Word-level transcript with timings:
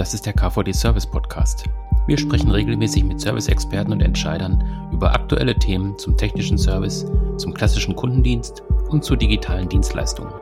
Das 0.00 0.14
ist 0.14 0.24
der 0.24 0.32
KVD 0.32 0.72
Service 0.72 1.06
Podcast. 1.06 1.64
Wir 2.06 2.16
sprechen 2.16 2.50
regelmäßig 2.50 3.04
mit 3.04 3.20
Service-Experten 3.20 3.92
und 3.92 4.00
Entscheidern 4.00 4.88
über 4.90 5.12
aktuelle 5.12 5.54
Themen 5.54 5.98
zum 5.98 6.16
technischen 6.16 6.56
Service, 6.56 7.04
zum 7.36 7.52
klassischen 7.52 7.94
Kundendienst 7.94 8.62
und 8.88 9.04
zu 9.04 9.14
digitalen 9.14 9.68
Dienstleistungen. 9.68 10.32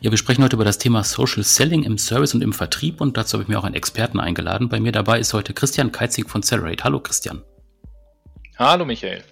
Ja, 0.00 0.10
wir 0.10 0.16
sprechen 0.16 0.42
heute 0.42 0.56
über 0.56 0.64
das 0.64 0.78
Thema 0.78 1.04
Social 1.04 1.44
Selling 1.44 1.82
im 1.82 1.98
Service 1.98 2.32
und 2.32 2.40
im 2.40 2.54
Vertrieb 2.54 3.02
und 3.02 3.18
dazu 3.18 3.34
habe 3.34 3.42
ich 3.42 3.48
mir 3.50 3.58
auch 3.58 3.64
einen 3.64 3.74
Experten 3.74 4.20
eingeladen. 4.20 4.70
Bei 4.70 4.80
mir 4.80 4.92
dabei 4.92 5.20
ist 5.20 5.34
heute 5.34 5.52
Christian 5.52 5.92
Keizig 5.92 6.30
von 6.30 6.42
Celerate. 6.42 6.82
Hallo 6.82 6.98
Christian. 7.00 7.42
Hallo 8.56 8.86
Michael. 8.86 9.22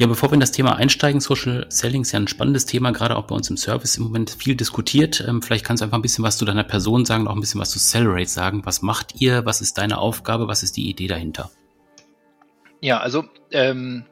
Ja, 0.00 0.06
bevor 0.06 0.30
wir 0.30 0.34
in 0.34 0.40
das 0.40 0.50
Thema 0.50 0.76
einsteigen, 0.76 1.20
Social 1.20 1.66
Selling 1.68 2.00
ist 2.00 2.12
ja 2.12 2.18
ein 2.18 2.26
spannendes 2.26 2.64
Thema, 2.64 2.90
gerade 2.90 3.16
auch 3.16 3.26
bei 3.26 3.34
uns 3.34 3.50
im 3.50 3.58
Service 3.58 3.98
im 3.98 4.04
Moment 4.04 4.30
viel 4.30 4.56
diskutiert. 4.56 5.22
Ähm, 5.28 5.42
vielleicht 5.42 5.62
kannst 5.62 5.82
du 5.82 5.84
einfach 5.84 5.98
ein 5.98 6.02
bisschen 6.02 6.24
was 6.24 6.38
zu 6.38 6.46
deiner 6.46 6.64
Person 6.64 7.04
sagen, 7.04 7.28
auch 7.28 7.34
ein 7.34 7.40
bisschen 7.40 7.60
was 7.60 7.68
zu 7.68 7.78
Celerate 7.78 8.30
sagen. 8.30 8.64
Was 8.64 8.80
macht 8.80 9.20
ihr? 9.20 9.44
Was 9.44 9.60
ist 9.60 9.76
deine 9.76 9.98
Aufgabe? 9.98 10.48
Was 10.48 10.62
ist 10.62 10.78
die 10.78 10.88
Idee 10.88 11.06
dahinter? 11.06 11.50
Ja, 12.80 13.00
also 13.00 13.24
ähm, 13.50 14.06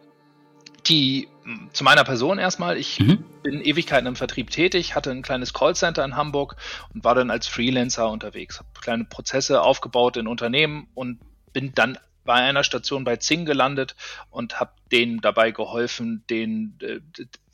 die 0.87 1.29
zu 1.73 1.85
meiner 1.85 2.05
Person 2.05 2.39
erstmal. 2.39 2.77
Ich 2.77 3.01
mhm. 3.01 3.25
bin 3.43 3.63
Ewigkeiten 3.63 4.09
im 4.09 4.17
Vertrieb 4.17 4.51
tätig, 4.51 4.95
hatte 4.95 5.11
ein 5.11 5.23
kleines 5.23 5.55
Callcenter 5.55 6.05
in 6.05 6.17
Hamburg 6.17 6.57
und 6.93 7.03
war 7.03 7.15
dann 7.15 7.31
als 7.31 7.47
Freelancer 7.47 8.11
unterwegs. 8.11 8.59
Habe 8.59 8.69
kleine 8.79 9.05
Prozesse 9.07 9.63
aufgebaut 9.63 10.19
in 10.19 10.27
Unternehmen 10.27 10.89
und 10.93 11.19
bin 11.55 11.73
dann 11.75 11.97
bei 12.29 12.35
einer 12.35 12.63
Station 12.63 13.05
bei 13.05 13.17
Zing 13.17 13.47
gelandet 13.47 13.97
und 14.29 14.61
habe 14.61 14.73
denen 14.93 15.23
dabei 15.23 15.51
geholfen, 15.51 16.25
den 16.29 16.79
äh, 16.83 17.01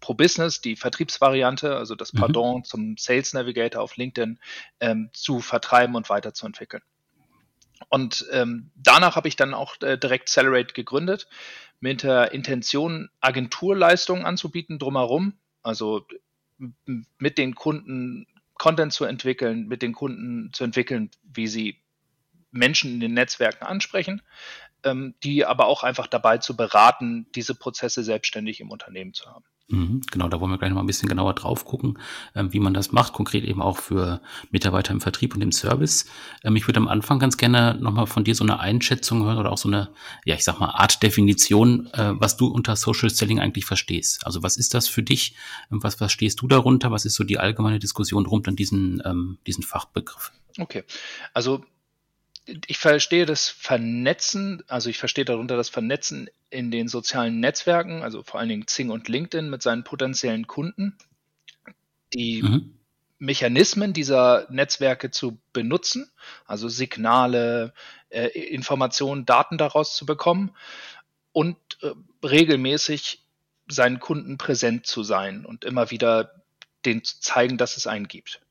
Pro 0.00 0.14
Business, 0.14 0.60
die 0.60 0.74
Vertriebsvariante, 0.74 1.76
also 1.76 1.94
das 1.94 2.12
mhm. 2.12 2.18
Pardon 2.18 2.56
mhm. 2.56 2.64
zum 2.64 2.96
Sales 2.98 3.34
Navigator 3.34 3.80
auf 3.80 3.96
LinkedIn, 3.96 4.40
ähm, 4.80 5.10
zu 5.12 5.38
vertreiben 5.38 5.94
und 5.94 6.10
weiterzuentwickeln. 6.10 6.82
Und 7.88 8.26
ähm, 8.32 8.72
danach 8.74 9.14
habe 9.14 9.28
ich 9.28 9.36
dann 9.36 9.54
auch 9.54 9.80
äh, 9.80 9.96
direkt 9.96 10.28
Celerate 10.28 10.74
gegründet, 10.74 11.28
mit 11.78 12.02
der 12.02 12.32
Intention, 12.32 13.10
Agenturleistungen 13.20 14.26
anzubieten 14.26 14.80
drumherum, 14.80 15.34
also 15.62 16.04
mit 17.18 17.38
den 17.38 17.54
Kunden 17.54 18.26
Content 18.54 18.92
zu 18.92 19.04
entwickeln, 19.04 19.68
mit 19.68 19.82
den 19.82 19.92
Kunden 19.92 20.52
zu 20.52 20.64
entwickeln, 20.64 21.12
wie 21.22 21.46
sie 21.46 21.84
Menschen 22.54 22.94
in 22.94 23.00
den 23.00 23.14
Netzwerken 23.14 23.64
ansprechen, 23.64 24.22
ähm, 24.84 25.14
die 25.22 25.44
aber 25.44 25.66
auch 25.66 25.82
einfach 25.82 26.06
dabei 26.06 26.38
zu 26.38 26.56
beraten, 26.56 27.26
diese 27.34 27.54
Prozesse 27.54 28.04
selbstständig 28.04 28.60
im 28.60 28.70
Unternehmen 28.70 29.14
zu 29.14 29.26
haben. 29.26 29.44
Mhm, 29.68 30.02
genau, 30.10 30.28
da 30.28 30.40
wollen 30.40 30.50
wir 30.50 30.58
gleich 30.58 30.68
noch 30.68 30.76
mal 30.76 30.82
ein 30.82 30.86
bisschen 30.86 31.08
genauer 31.08 31.32
drauf 31.32 31.64
gucken, 31.64 31.98
ähm, 32.34 32.52
wie 32.52 32.60
man 32.60 32.74
das 32.74 32.92
macht, 32.92 33.14
konkret 33.14 33.44
eben 33.44 33.62
auch 33.62 33.78
für 33.78 34.20
Mitarbeiter 34.50 34.92
im 34.92 35.00
Vertrieb 35.00 35.34
und 35.34 35.40
im 35.40 35.52
Service. 35.52 36.04
Ähm, 36.42 36.54
ich 36.56 36.68
würde 36.68 36.80
am 36.80 36.88
Anfang 36.88 37.18
ganz 37.18 37.38
gerne 37.38 37.78
noch 37.80 37.92
mal 37.92 38.04
von 38.04 38.24
dir 38.24 38.34
so 38.34 38.44
eine 38.44 38.60
Einschätzung 38.60 39.24
hören 39.24 39.38
oder 39.38 39.50
auch 39.50 39.58
so 39.58 39.68
eine, 39.68 39.88
ja, 40.26 40.34
ich 40.34 40.44
sag 40.44 40.60
mal, 40.60 40.68
Art 40.68 41.02
Definition, 41.02 41.88
äh, 41.94 42.12
was 42.12 42.36
du 42.36 42.48
unter 42.48 42.76
Social 42.76 43.08
Selling 43.08 43.40
eigentlich 43.40 43.64
verstehst. 43.64 44.26
Also 44.26 44.42
was 44.42 44.58
ist 44.58 44.74
das 44.74 44.86
für 44.86 45.02
dich? 45.02 45.34
Ähm, 45.72 45.82
was 45.82 45.94
verstehst 45.94 46.42
du 46.42 46.46
darunter? 46.46 46.90
Was 46.90 47.06
ist 47.06 47.14
so 47.14 47.24
die 47.24 47.38
allgemeine 47.38 47.78
Diskussion 47.78 48.26
rund 48.26 48.46
um 48.46 48.56
diesen, 48.56 49.02
ähm, 49.06 49.38
diesen 49.46 49.62
Fachbegriff? 49.62 50.30
Okay, 50.58 50.84
also 51.32 51.64
ich 52.46 52.78
verstehe 52.78 53.26
das 53.26 53.48
Vernetzen, 53.48 54.62
also 54.68 54.90
ich 54.90 54.98
verstehe 54.98 55.24
darunter 55.24 55.56
das 55.56 55.68
Vernetzen 55.68 56.28
in 56.50 56.70
den 56.70 56.88
sozialen 56.88 57.40
Netzwerken, 57.40 58.02
also 58.02 58.22
vor 58.22 58.40
allen 58.40 58.48
Dingen 58.48 58.66
Zing 58.66 58.90
und 58.90 59.08
LinkedIn 59.08 59.48
mit 59.48 59.62
seinen 59.62 59.84
potenziellen 59.84 60.46
Kunden, 60.46 60.96
die 62.12 62.42
mhm. 62.42 62.78
Mechanismen 63.18 63.92
dieser 63.92 64.46
Netzwerke 64.50 65.10
zu 65.10 65.38
benutzen, 65.52 66.10
also 66.44 66.68
Signale, 66.68 67.72
äh, 68.10 68.28
Informationen, 68.28 69.24
Daten 69.24 69.56
daraus 69.56 69.96
zu 69.96 70.04
bekommen 70.04 70.54
und 71.32 71.56
äh, 71.82 71.92
regelmäßig 72.26 73.24
seinen 73.68 74.00
Kunden 74.00 74.36
präsent 74.36 74.86
zu 74.86 75.02
sein 75.02 75.46
und 75.46 75.64
immer 75.64 75.90
wieder 75.90 76.42
den 76.84 77.02
zu 77.02 77.18
zeigen, 77.20 77.56
dass 77.56 77.78
es 77.78 77.86
einen 77.86 78.08
gibt. 78.08 78.43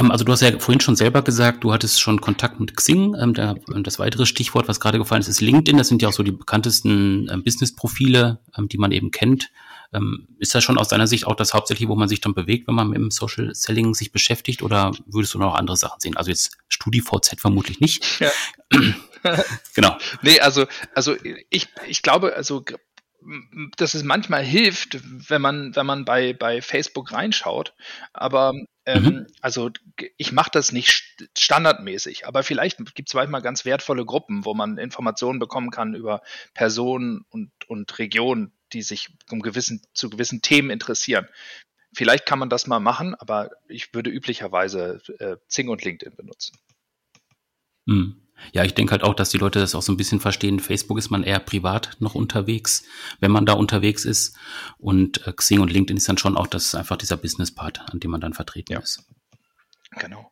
Ähm, 0.00 0.10
also 0.10 0.24
du 0.24 0.32
hast 0.32 0.40
ja 0.40 0.58
vorhin 0.58 0.80
schon 0.80 0.96
selber 0.96 1.22
gesagt, 1.22 1.62
du 1.62 1.72
hattest 1.72 2.00
schon 2.00 2.20
Kontakt 2.20 2.58
mit 2.58 2.76
Xing. 2.76 3.14
Ähm, 3.20 3.34
der, 3.34 3.56
das 3.82 3.98
weitere 3.98 4.26
Stichwort, 4.26 4.68
was 4.68 4.80
gerade 4.80 4.98
gefallen 4.98 5.20
ist, 5.20 5.28
ist 5.28 5.40
LinkedIn. 5.40 5.78
Das 5.78 5.88
sind 5.88 6.02
ja 6.02 6.08
auch 6.08 6.12
so 6.12 6.22
die 6.22 6.32
bekanntesten 6.32 7.28
ähm, 7.30 7.44
Business-Profile, 7.44 8.40
ähm, 8.56 8.68
die 8.68 8.78
man 8.78 8.92
eben 8.92 9.10
kennt. 9.10 9.50
Ähm, 9.92 10.28
ist 10.38 10.54
das 10.54 10.62
schon 10.62 10.78
aus 10.78 10.88
deiner 10.88 11.06
Sicht 11.06 11.26
auch 11.26 11.34
das 11.34 11.52
hauptsächlich, 11.52 11.88
wo 11.88 11.96
man 11.96 12.08
sich 12.08 12.20
dann 12.20 12.34
bewegt, 12.34 12.68
wenn 12.68 12.76
man 12.76 12.88
mit 12.88 12.98
dem 12.98 13.10
Social 13.10 13.54
Selling 13.54 13.94
sich 13.94 14.12
beschäftigt? 14.12 14.62
Oder 14.62 14.92
würdest 15.06 15.34
du 15.34 15.38
noch 15.38 15.54
andere 15.54 15.76
Sachen 15.76 16.00
sehen? 16.00 16.16
Also 16.16 16.30
jetzt 16.30 16.56
StudiVZ 16.68 17.40
vermutlich 17.40 17.80
nicht. 17.80 18.20
Ja. 18.20 18.30
genau. 19.74 19.96
Nee, 20.22 20.40
also, 20.40 20.66
also 20.94 21.16
ich, 21.50 21.68
ich 21.86 22.02
glaube, 22.02 22.34
also 22.34 22.64
dass 23.76 23.94
es 23.94 24.02
manchmal 24.02 24.42
hilft, 24.42 24.98
wenn 25.28 25.42
man, 25.42 25.76
wenn 25.76 25.86
man 25.86 26.04
bei, 26.04 26.32
bei 26.32 26.62
Facebook 26.62 27.12
reinschaut. 27.12 27.74
Aber 28.12 28.54
ähm, 28.96 29.04
mhm. 29.04 29.26
also 29.40 29.70
ich 30.16 30.32
mache 30.32 30.50
das 30.52 30.72
nicht 30.72 31.28
standardmäßig, 31.36 32.26
aber 32.26 32.42
vielleicht 32.42 32.78
gibt 32.94 33.08
es 33.08 33.14
manchmal 33.14 33.42
ganz 33.42 33.64
wertvolle 33.64 34.04
Gruppen, 34.04 34.44
wo 34.44 34.54
man 34.54 34.78
Informationen 34.78 35.38
bekommen 35.38 35.70
kann 35.70 35.94
über 35.94 36.22
Personen 36.54 37.24
und, 37.30 37.50
und 37.68 37.98
Regionen, 37.98 38.52
die 38.72 38.82
sich 38.82 39.10
um 39.30 39.40
gewissen, 39.40 39.82
zu 39.94 40.10
gewissen 40.10 40.42
Themen 40.42 40.70
interessieren. 40.70 41.28
Vielleicht 41.92 42.26
kann 42.26 42.38
man 42.38 42.50
das 42.50 42.66
mal 42.66 42.80
machen, 42.80 43.14
aber 43.14 43.50
ich 43.68 43.92
würde 43.94 44.10
üblicherweise 44.10 45.02
äh, 45.18 45.36
Zing 45.48 45.68
und 45.68 45.84
LinkedIn 45.84 46.16
benutzen. 46.16 46.56
Mhm. 47.86 48.20
Ja, 48.52 48.64
ich 48.64 48.74
denke 48.74 48.92
halt 48.92 49.02
auch, 49.02 49.14
dass 49.14 49.30
die 49.30 49.38
Leute 49.38 49.58
das 49.58 49.74
auch 49.74 49.82
so 49.82 49.92
ein 49.92 49.96
bisschen 49.96 50.20
verstehen. 50.20 50.60
Facebook 50.60 50.98
ist 50.98 51.10
man 51.10 51.22
eher 51.22 51.38
privat 51.38 51.96
noch 52.00 52.14
unterwegs, 52.14 52.84
wenn 53.20 53.30
man 53.30 53.46
da 53.46 53.52
unterwegs 53.52 54.04
ist. 54.04 54.36
Und 54.78 55.26
äh, 55.26 55.32
Xing 55.32 55.60
und 55.60 55.72
LinkedIn 55.72 55.96
ist 55.96 56.08
dann 56.08 56.18
schon 56.18 56.36
auch 56.36 56.46
das 56.46 56.74
einfach 56.74 56.96
dieser 56.96 57.16
Business-Part, 57.16 57.92
an 57.92 58.00
dem 58.00 58.10
man 58.10 58.20
dann 58.20 58.34
vertreten 58.34 58.72
ja. 58.72 58.80
ist. 58.80 59.04
Genau. 59.98 60.30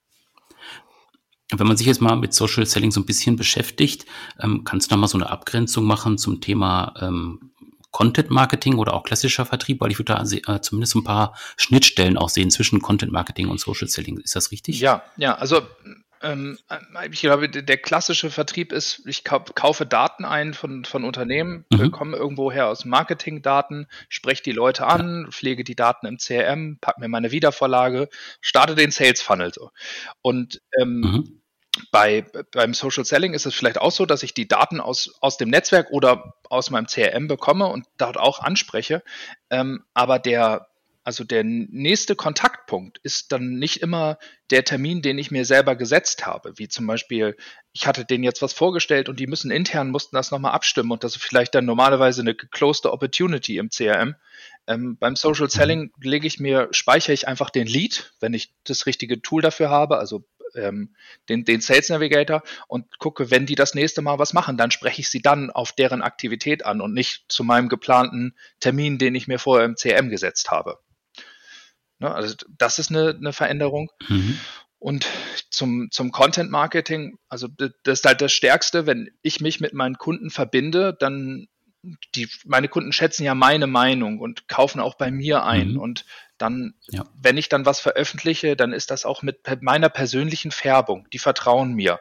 Wenn 1.51 1.67
man 1.67 1.77
sich 1.77 1.87
jetzt 1.87 2.03
mal 2.03 2.17
mit 2.17 2.35
Social 2.35 2.67
Selling 2.67 2.91
so 2.91 3.01
ein 3.01 3.07
bisschen 3.07 3.37
beschäftigt, 3.37 4.05
ähm, 4.39 4.65
kannst 4.65 4.91
du 4.91 4.95
da 4.95 4.99
mal 4.99 5.09
so 5.09 5.17
eine 5.17 5.31
Abgrenzung 5.31 5.85
machen 5.85 6.19
zum 6.19 6.41
Thema 6.41 6.95
ähm, 7.01 7.53
Content 7.91 8.31
Marketing 8.31 8.77
oder 8.77 8.93
auch 8.93 9.03
klassischer 9.03 9.47
Vertrieb, 9.47 9.81
weil 9.81 9.91
ich 9.91 9.99
würde 9.99 10.15
da 10.15 10.55
äh, 10.55 10.61
zumindest 10.61 10.95
ein 10.95 11.05
paar 11.05 11.35
Schnittstellen 11.57 12.19
auch 12.19 12.29
sehen 12.29 12.51
zwischen 12.51 12.83
Content 12.83 13.13
Marketing 13.13 13.49
und 13.49 13.61
Social 13.61 13.89
Selling. 13.89 14.19
Ist 14.19 14.37
das 14.37 14.51
richtig? 14.53 14.79
Ja, 14.81 15.03
ja, 15.17 15.37
also 15.37 15.63
ähm, 16.23 16.59
ich 17.11 17.21
glaube, 17.21 17.49
der 17.49 17.77
klassische 17.77 18.31
Vertrieb 18.31 18.73
ist, 18.73 19.07
ich 19.07 19.25
kaufe 19.25 19.87
Daten 19.87 20.25
ein 20.25 20.55
von, 20.55 20.85
von 20.85 21.05
Unternehmen, 21.05 21.65
mhm. 21.71 21.79
bekomme 21.79 22.17
irgendwoher 22.17 22.69
aus 22.69 22.85
Marketingdaten, 22.85 23.87
spreche 24.09 24.43
die 24.43 24.53
Leute 24.53 24.87
an, 24.87 25.29
pflege 25.31 25.65
die 25.65 25.77
Daten 25.77 26.07
im 26.07 26.19
CRM, 26.19 26.79
packe 26.81 27.01
mir 27.01 27.09
meine 27.09 27.31
Wiedervorlage, 27.31 28.09
starte 28.41 28.75
den 28.75 28.91
Sales 28.91 29.23
Funnel 29.23 29.53
so. 29.53 29.71
Und 30.23 30.61
ähm, 30.81 31.01
mhm. 31.01 31.41
bei, 31.91 32.25
beim 32.53 32.75
Social 32.75 33.05
Selling 33.05 33.35
ist 33.35 33.47
es 33.47 33.55
vielleicht 33.55 33.79
auch 33.79 33.93
so, 33.93 34.07
dass 34.07 34.23
ich 34.23 34.35
die 34.35 34.49
Daten 34.49 34.81
aus, 34.81 35.17
aus 35.21 35.37
dem 35.37 35.51
Netzwerk 35.51 35.91
oder 35.91 36.35
aus 36.51 36.71
meinem 36.71 36.87
CRM 36.87 37.29
bekomme 37.29 37.67
und 37.67 37.87
dort 37.97 38.17
auch 38.17 38.41
anspreche. 38.41 39.03
Ähm, 39.51 39.85
aber 39.95 40.19
der 40.19 40.68
also 41.09 41.25
der 41.25 41.43
nächste 41.43 42.17
Kontaktpunkt 42.17 42.99
ist 43.03 43.33
dann 43.33 43.55
nicht 43.55 43.81
immer 43.81 44.19
der 44.51 44.63
Termin, 44.65 45.01
den 45.01 45.17
ich 45.17 45.31
mir 45.31 45.47
selber 45.47 45.75
gesetzt 45.75 46.27
habe, 46.27 46.53
wie 46.59 46.69
zum 46.69 46.87
Beispiel, 46.87 47.35
ich 47.73 47.87
hatte 47.87 48.05
denen 48.05 48.25
jetzt 48.25 48.43
was 48.43 48.53
vorgestellt 48.53 49.09
und 49.09 49.19
die 49.19 49.27
müssen 49.27 49.51
intern, 49.51 49.89
mussten 49.89 50.17
das 50.17 50.31
nochmal 50.31 50.53
abstimmen 50.53 50.91
und 50.91 51.05
das 51.05 51.17
ist 51.17 51.23
vielleicht 51.23 51.55
dann 51.55 51.65
normalerweise 51.65 52.21
eine 52.21 52.35
geclosed 52.35 52.85
Opportunity 52.85 53.57
im 53.57 53.71
CRM. 53.71 54.17
Ähm, 54.67 54.99
beim 54.99 55.17
Social. 55.17 55.49
Selling 55.49 55.93
lege 55.99 56.27
ich 56.27 56.41
mir, 56.41 56.69
speichere 56.73 57.15
ich 57.15 57.27
einfach 57.27 57.49
den 57.49 57.67
Lead, 57.67 58.13
wenn 58.21 58.35
ich 58.35 58.53
das 58.65 58.85
richtige 58.85 59.23
Tool 59.23 59.41
dafür 59.41 59.71
habe, 59.71 59.97
also 59.97 60.27
ähm, 60.57 60.95
den, 61.31 61.47
den 61.47 61.63
Sales 61.63 61.89
Navigator 61.89 62.43
und 62.67 62.99
gucke, 62.99 63.31
wenn 63.31 63.47
die 63.47 63.55
das 63.55 63.75
nächste 63.75 64.03
Mal 64.03 64.19
was 64.19 64.35
machen, 64.35 64.59
dann 64.59 64.71
spreche 64.71 65.01
ich 65.01 65.09
sie 65.09 65.23
dann 65.23 65.49
auf 65.49 65.73
deren 65.73 66.03
Aktivität 66.03 66.67
an 66.67 66.83
und 66.83 66.93
nicht 66.93 67.25
zu 67.29 67.45
meinem 67.45 67.71
geplanten 67.71 68.35
Termin, 68.61 68.99
den 68.99 69.15
ich 69.15 69.27
mir 69.27 69.39
vorher 69.39 69.65
im 69.65 69.77
CRM 69.77 70.11
gesetzt 70.11 70.51
habe. 70.51 70.79
Ne? 71.99 72.15
Also 72.15 72.35
das 72.57 72.79
ist 72.79 72.91
eine, 72.91 73.11
eine 73.11 73.33
Veränderung. 73.33 73.91
Mhm. 74.09 74.39
Und 74.79 75.07
zum, 75.51 75.91
zum 75.91 76.13
Content 76.13 76.51
Marketing, 76.51 77.19
also 77.29 77.49
das 77.49 77.99
ist 77.99 78.05
halt 78.05 78.21
das 78.21 78.33
Stärkste, 78.33 78.87
wenn 78.87 79.11
ich 79.23 79.41
mich 79.41 79.61
mit 79.61 79.75
meinen 79.75 79.99
Kunden 79.99 80.31
verbinde, 80.31 80.97
dann 80.99 81.49
die, 82.15 82.29
meine 82.45 82.69
Kunden 82.69 82.93
schätzen 82.93 83.25
ja 83.25 83.35
meine 83.35 83.67
Meinung 83.67 84.19
und 84.19 84.49
kaufen 84.49 84.81
auch 84.81 84.95
bei 84.95 85.11
mir 85.11 85.45
ein. 85.45 85.73
Mhm. 85.73 85.81
Und 85.81 86.05
dann, 86.37 86.75
ja. 86.89 87.05
wenn 87.21 87.37
ich 87.37 87.49
dann 87.49 87.67
was 87.67 87.81
veröffentliche, 87.81 88.57
dann 88.57 88.73
ist 88.73 88.91
das 88.91 89.05
auch 89.05 89.23
mit 89.23 89.41
meiner 89.63 89.89
persönlichen 89.89 90.51
Färbung. 90.51 91.09
Die 91.13 91.19
vertrauen 91.19 91.73
mir. 91.73 92.01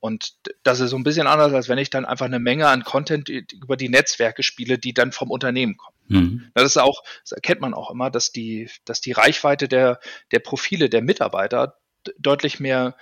Und 0.00 0.34
das 0.62 0.80
ist 0.80 0.90
so 0.90 0.96
ein 0.96 1.04
bisschen 1.04 1.26
anders, 1.26 1.52
als 1.52 1.68
wenn 1.68 1.78
ich 1.78 1.90
dann 1.90 2.04
einfach 2.04 2.26
eine 2.26 2.38
Menge 2.38 2.68
an 2.68 2.84
Content 2.84 3.28
über 3.28 3.76
die 3.76 3.88
Netzwerke 3.88 4.42
spiele, 4.42 4.78
die 4.78 4.94
dann 4.94 5.12
vom 5.12 5.30
Unternehmen 5.30 5.76
kommen. 5.76 5.97
Mhm. 6.08 6.50
Das 6.54 6.64
ist 6.64 6.76
auch, 6.78 7.02
das 7.22 7.32
erkennt 7.32 7.60
man 7.60 7.74
auch 7.74 7.90
immer, 7.90 8.10
dass 8.10 8.32
die, 8.32 8.68
dass 8.84 9.00
die 9.00 9.12
Reichweite 9.12 9.68
der, 9.68 10.00
der 10.32 10.40
Profile 10.40 10.88
der 10.88 11.02
Mitarbeiter 11.02 11.78
deutlich 12.18 12.60
mehr, 12.60 12.96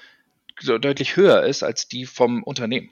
deutlich 0.63 1.17
höher 1.17 1.45
ist 1.45 1.63
als 1.63 1.89
die 1.89 2.07
vom 2.07 2.43
Unternehmen. 2.43 2.91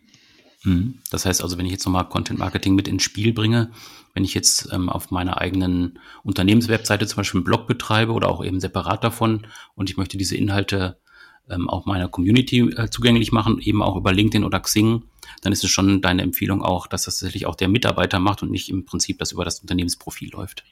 Mhm. 0.65 1.01
Das 1.11 1.27
heißt 1.27 1.43
also, 1.43 1.59
wenn 1.59 1.67
ich 1.67 1.73
jetzt 1.73 1.85
nochmal 1.85 2.09
Content 2.09 2.39
Marketing 2.39 2.75
mit 2.75 2.89
ins 2.89 3.03
Spiel 3.03 3.33
bringe, 3.33 3.73
wenn 4.15 4.25
ich 4.25 4.35
jetzt 4.35 4.73
ähm, 4.73 4.89
auf 4.89 5.11
meiner 5.11 5.41
eigenen 5.41 5.99
Unternehmenswebseite 6.23 7.07
zum 7.07 7.19
Beispiel 7.19 7.39
einen 7.39 7.45
Blog 7.45 7.67
betreibe 7.67 8.13
oder 8.13 8.29
auch 8.29 8.45
eben 8.45 8.61
separat 8.61 9.05
davon 9.05 9.47
und 9.75 9.91
ich 9.91 9.97
möchte 9.97 10.17
diese 10.17 10.37
Inhalte 10.37 10.99
ähm, 11.49 11.69
auch 11.69 11.87
meiner 11.87 12.09
Community 12.09 12.61
äh, 12.61 12.89
zugänglich 12.91 13.33
machen, 13.33 13.61
eben 13.61 13.83
auch 13.83 13.97
über 13.97 14.13
LinkedIn 14.13 14.45
oder 14.45 14.61
Xing, 14.61 15.03
dann 15.43 15.53
ist 15.53 15.65
es 15.65 15.71
schon 15.71 16.01
deine 16.01 16.23
Empfehlung 16.23 16.63
auch, 16.63 16.87
dass 16.87 17.05
das 17.05 17.19
tatsächlich 17.19 17.47
auch 17.47 17.55
der 17.55 17.69
Mitarbeiter 17.69 18.19
macht 18.19 18.43
und 18.43 18.51
nicht 18.51 18.69
im 18.69 18.85
Prinzip 18.85 19.19
das 19.19 19.33
über 19.33 19.45
das 19.45 19.61
Unternehmensprofil 19.61 20.31
läuft. 20.31 20.65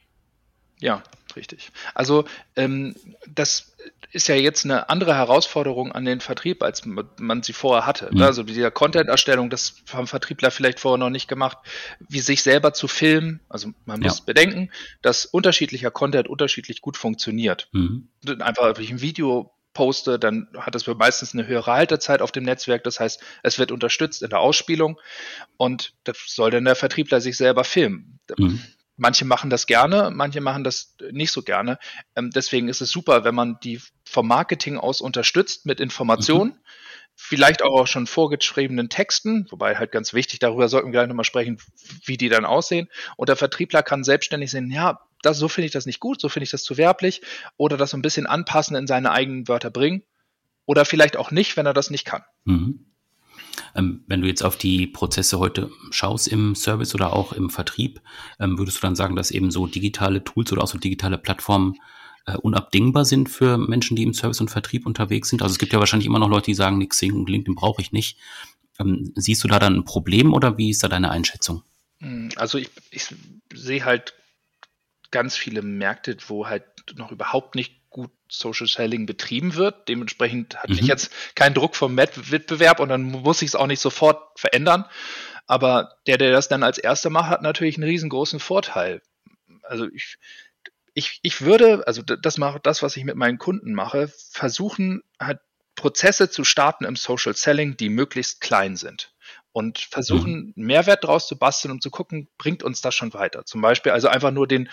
Ja, 0.80 1.02
richtig. 1.36 1.70
Also 1.94 2.24
ähm, 2.56 2.96
das 3.32 3.72
ist 4.10 4.28
ja 4.28 4.34
jetzt 4.34 4.64
eine 4.64 4.90
andere 4.90 5.14
Herausforderung 5.14 5.92
an 5.92 6.04
den 6.04 6.20
Vertrieb, 6.20 6.62
als 6.62 6.82
man 6.84 7.42
sie 7.42 7.52
vorher 7.52 7.86
hatte. 7.86 8.10
Mhm. 8.12 8.22
Also 8.22 8.42
dieser 8.42 8.70
Content-Erstellung, 8.70 9.48
das 9.48 9.76
haben 9.92 10.06
Vertriebler 10.06 10.50
vielleicht 10.50 10.80
vorher 10.80 10.98
noch 10.98 11.10
nicht 11.10 11.28
gemacht, 11.28 11.58
wie 12.08 12.20
sich 12.20 12.42
selber 12.42 12.74
zu 12.74 12.88
filmen. 12.88 13.40
Also 13.48 13.72
man 13.86 14.00
muss 14.00 14.18
ja. 14.18 14.24
bedenken, 14.26 14.70
dass 15.00 15.24
unterschiedlicher 15.24 15.90
Content 15.90 16.28
unterschiedlich 16.28 16.82
gut 16.82 16.96
funktioniert. 16.96 17.68
Mhm. 17.72 18.08
Einfach, 18.40 18.76
wenn 18.76 18.84
ich 18.84 18.90
ein 18.90 19.00
Video 19.00 19.52
poste, 19.72 20.18
dann 20.18 20.48
hat 20.58 20.74
das 20.74 20.86
meistens 20.86 21.34
eine 21.34 21.46
höhere 21.46 21.72
Haltezeit 21.72 22.22
auf 22.22 22.32
dem 22.32 22.44
Netzwerk. 22.44 22.84
Das 22.84 23.00
heißt, 23.00 23.22
es 23.42 23.58
wird 23.58 23.72
unterstützt 23.72 24.22
in 24.22 24.30
der 24.30 24.40
Ausspielung 24.40 25.00
und 25.56 25.94
das 26.04 26.18
soll 26.26 26.50
dann 26.50 26.64
der 26.64 26.76
Vertriebler 26.76 27.20
sich 27.20 27.36
selber 27.36 27.64
filmen. 27.64 28.20
Mhm. 28.36 28.62
Manche 28.96 29.24
machen 29.24 29.50
das 29.50 29.66
gerne, 29.66 30.10
manche 30.12 30.40
machen 30.40 30.64
das 30.64 30.94
nicht 31.10 31.32
so 31.32 31.42
gerne. 31.42 31.78
Ähm, 32.14 32.30
deswegen 32.30 32.68
ist 32.68 32.82
es 32.82 32.90
super, 32.90 33.24
wenn 33.24 33.34
man 33.34 33.58
die 33.62 33.80
vom 34.04 34.28
Marketing 34.28 34.76
aus 34.76 35.00
unterstützt 35.00 35.66
mit 35.66 35.80
Informationen. 35.80 36.50
Mhm 36.50 36.62
vielleicht 37.14 37.62
auch 37.62 37.86
schon 37.86 38.06
vorgeschriebenen 38.06 38.88
Texten, 38.88 39.46
wobei 39.50 39.76
halt 39.76 39.92
ganz 39.92 40.12
wichtig, 40.12 40.38
darüber 40.38 40.68
sollten 40.68 40.88
wir 40.88 40.92
gleich 40.92 41.08
nochmal 41.08 41.24
sprechen, 41.24 41.58
wie 42.04 42.16
die 42.16 42.28
dann 42.28 42.44
aussehen. 42.44 42.88
Und 43.16 43.28
der 43.28 43.36
Vertriebler 43.36 43.82
kann 43.82 44.04
selbstständig 44.04 44.50
sehen, 44.50 44.70
ja, 44.70 45.00
das, 45.22 45.38
so 45.38 45.48
finde 45.48 45.66
ich 45.66 45.72
das 45.72 45.86
nicht 45.86 46.00
gut, 46.00 46.20
so 46.20 46.28
finde 46.28 46.44
ich 46.44 46.50
das 46.50 46.64
zu 46.64 46.76
werblich 46.76 47.22
oder 47.56 47.76
das 47.76 47.90
so 47.90 47.96
ein 47.96 48.02
bisschen 48.02 48.26
anpassen 48.26 48.76
in 48.76 48.86
seine 48.86 49.12
eigenen 49.12 49.48
Wörter 49.48 49.70
bringen 49.70 50.02
oder 50.66 50.84
vielleicht 50.84 51.16
auch 51.16 51.30
nicht, 51.30 51.56
wenn 51.56 51.66
er 51.66 51.74
das 51.74 51.90
nicht 51.90 52.04
kann. 52.04 52.22
Mhm. 52.44 52.86
Ähm, 53.74 54.04
wenn 54.06 54.22
du 54.22 54.28
jetzt 54.28 54.42
auf 54.42 54.56
die 54.56 54.86
Prozesse 54.86 55.38
heute 55.38 55.70
schaust 55.90 56.28
im 56.28 56.54
Service 56.54 56.94
oder 56.94 57.12
auch 57.12 57.32
im 57.32 57.50
Vertrieb, 57.50 58.00
ähm, 58.40 58.58
würdest 58.58 58.78
du 58.78 58.82
dann 58.82 58.96
sagen, 58.96 59.16
dass 59.16 59.30
eben 59.30 59.50
so 59.50 59.66
digitale 59.66 60.24
Tools 60.24 60.52
oder 60.52 60.62
auch 60.62 60.68
so 60.68 60.78
digitale 60.78 61.18
Plattformen 61.18 61.76
äh, 62.26 62.36
unabdingbar 62.36 63.04
sind 63.04 63.28
für 63.28 63.58
Menschen, 63.58 63.96
die 63.96 64.02
im 64.02 64.14
Service 64.14 64.40
und 64.40 64.50
Vertrieb 64.50 64.86
unterwegs 64.86 65.28
sind? 65.28 65.42
Also 65.42 65.52
es 65.52 65.58
gibt 65.58 65.72
ja 65.72 65.78
wahrscheinlich 65.78 66.06
immer 66.06 66.18
noch 66.18 66.28
Leute, 66.28 66.46
die 66.46 66.54
sagen, 66.54 66.78
nix 66.78 67.02
und 67.02 67.28
LinkedIn 67.28 67.54
brauche 67.54 67.82
ich 67.82 67.92
nicht. 67.92 68.18
Ähm, 68.78 69.12
siehst 69.14 69.44
du 69.44 69.48
da 69.48 69.58
dann 69.58 69.76
ein 69.76 69.84
Problem 69.84 70.32
oder 70.32 70.58
wie 70.58 70.70
ist 70.70 70.82
da 70.82 70.88
deine 70.88 71.10
Einschätzung? 71.10 71.62
Hm, 71.98 72.30
also 72.36 72.58
ich, 72.58 72.70
ich 72.90 73.06
sehe 73.52 73.84
halt 73.84 74.14
ganz 75.10 75.36
viele 75.36 75.62
Märkte, 75.62 76.16
wo 76.26 76.46
halt 76.46 76.64
noch 76.96 77.12
überhaupt 77.12 77.54
nicht 77.54 77.88
gut 77.90 78.10
Social 78.28 78.66
Selling 78.66 79.06
betrieben 79.06 79.54
wird. 79.54 79.88
Dementsprechend 79.88 80.56
hatte 80.56 80.72
mhm. 80.72 80.78
ich 80.78 80.86
jetzt 80.86 81.12
keinen 81.34 81.54
Druck 81.54 81.76
vom 81.76 81.96
Wettbewerb 81.96 82.80
und 82.80 82.88
dann 82.88 83.02
muss 83.02 83.42
ich 83.42 83.48
es 83.48 83.54
auch 83.54 83.66
nicht 83.66 83.80
sofort 83.80 84.38
verändern. 84.40 84.86
Aber 85.46 85.96
der, 86.06 86.18
der 86.18 86.32
das 86.32 86.48
dann 86.48 86.62
als 86.62 86.78
erster 86.78 87.10
macht, 87.10 87.28
hat 87.28 87.42
natürlich 87.42 87.76
einen 87.76 87.88
riesengroßen 87.88 88.40
Vorteil. 88.40 89.02
Also 89.62 89.86
ich, 89.92 90.16
ich, 90.94 91.20
ich 91.22 91.40
würde, 91.40 91.86
also 91.86 92.02
das 92.02 92.38
mache 92.38 92.60
das, 92.62 92.82
was 92.82 92.96
ich 92.96 93.04
mit 93.04 93.16
meinen 93.16 93.38
Kunden 93.38 93.72
mache, 93.74 94.12
versuchen, 94.30 95.02
halt 95.18 95.40
Prozesse 95.74 96.30
zu 96.30 96.44
starten 96.44 96.84
im 96.84 96.96
Social 96.96 97.34
Selling, 97.34 97.76
die 97.76 97.88
möglichst 97.88 98.40
klein 98.40 98.76
sind 98.76 99.12
und 99.52 99.78
versuchen, 99.78 100.52
mhm. 100.54 100.66
Mehrwert 100.66 101.04
draus 101.04 101.26
zu 101.26 101.38
basteln, 101.38 101.72
um 101.72 101.80
zu 101.80 101.90
gucken, 101.90 102.28
bringt 102.38 102.62
uns 102.62 102.80
das 102.80 102.94
schon 102.94 103.14
weiter. 103.14 103.44
Zum 103.44 103.60
Beispiel 103.60 103.92
also 103.92 104.08
einfach 104.08 104.30
nur 104.30 104.46
den, 104.46 104.68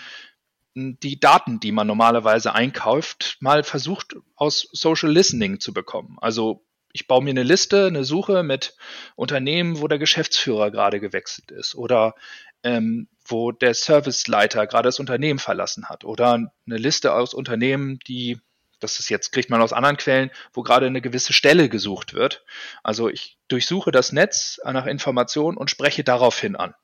die 0.74 1.18
Daten, 1.18 1.60
die 1.60 1.72
man 1.72 1.86
normalerweise 1.86 2.54
einkauft, 2.54 3.36
mal 3.40 3.62
versucht 3.62 4.16
aus 4.36 4.68
Social 4.72 5.10
Listening 5.10 5.60
zu 5.60 5.72
bekommen. 5.72 6.16
Also 6.20 6.64
ich 6.92 7.06
baue 7.06 7.22
mir 7.22 7.30
eine 7.30 7.42
Liste, 7.42 7.86
eine 7.86 8.04
Suche 8.04 8.42
mit 8.42 8.74
Unternehmen, 9.16 9.80
wo 9.80 9.88
der 9.88 9.98
Geschäftsführer 9.98 10.70
gerade 10.70 11.00
gewechselt 11.00 11.50
ist 11.50 11.74
oder 11.74 12.14
ähm, 12.62 13.08
wo 13.24 13.52
der 13.52 13.74
Serviceleiter 13.74 14.66
gerade 14.66 14.88
das 14.88 15.00
Unternehmen 15.00 15.38
verlassen 15.38 15.88
hat 15.88 16.04
oder 16.04 16.32
eine 16.34 16.76
Liste 16.76 17.12
aus 17.12 17.34
Unternehmen, 17.34 17.98
die, 18.06 18.38
das 18.80 18.98
ist 18.98 19.08
jetzt, 19.08 19.32
kriegt 19.32 19.50
man 19.50 19.62
aus 19.62 19.72
anderen 19.72 19.96
Quellen, 19.96 20.30
wo 20.52 20.62
gerade 20.62 20.86
eine 20.86 21.00
gewisse 21.00 21.32
Stelle 21.32 21.68
gesucht 21.68 22.14
wird. 22.14 22.44
Also 22.82 23.08
ich 23.08 23.38
durchsuche 23.48 23.92
das 23.92 24.12
Netz 24.12 24.60
nach 24.64 24.86
Informationen 24.86 25.56
und 25.56 25.70
spreche 25.70 26.04
daraufhin 26.04 26.56
an. 26.56 26.74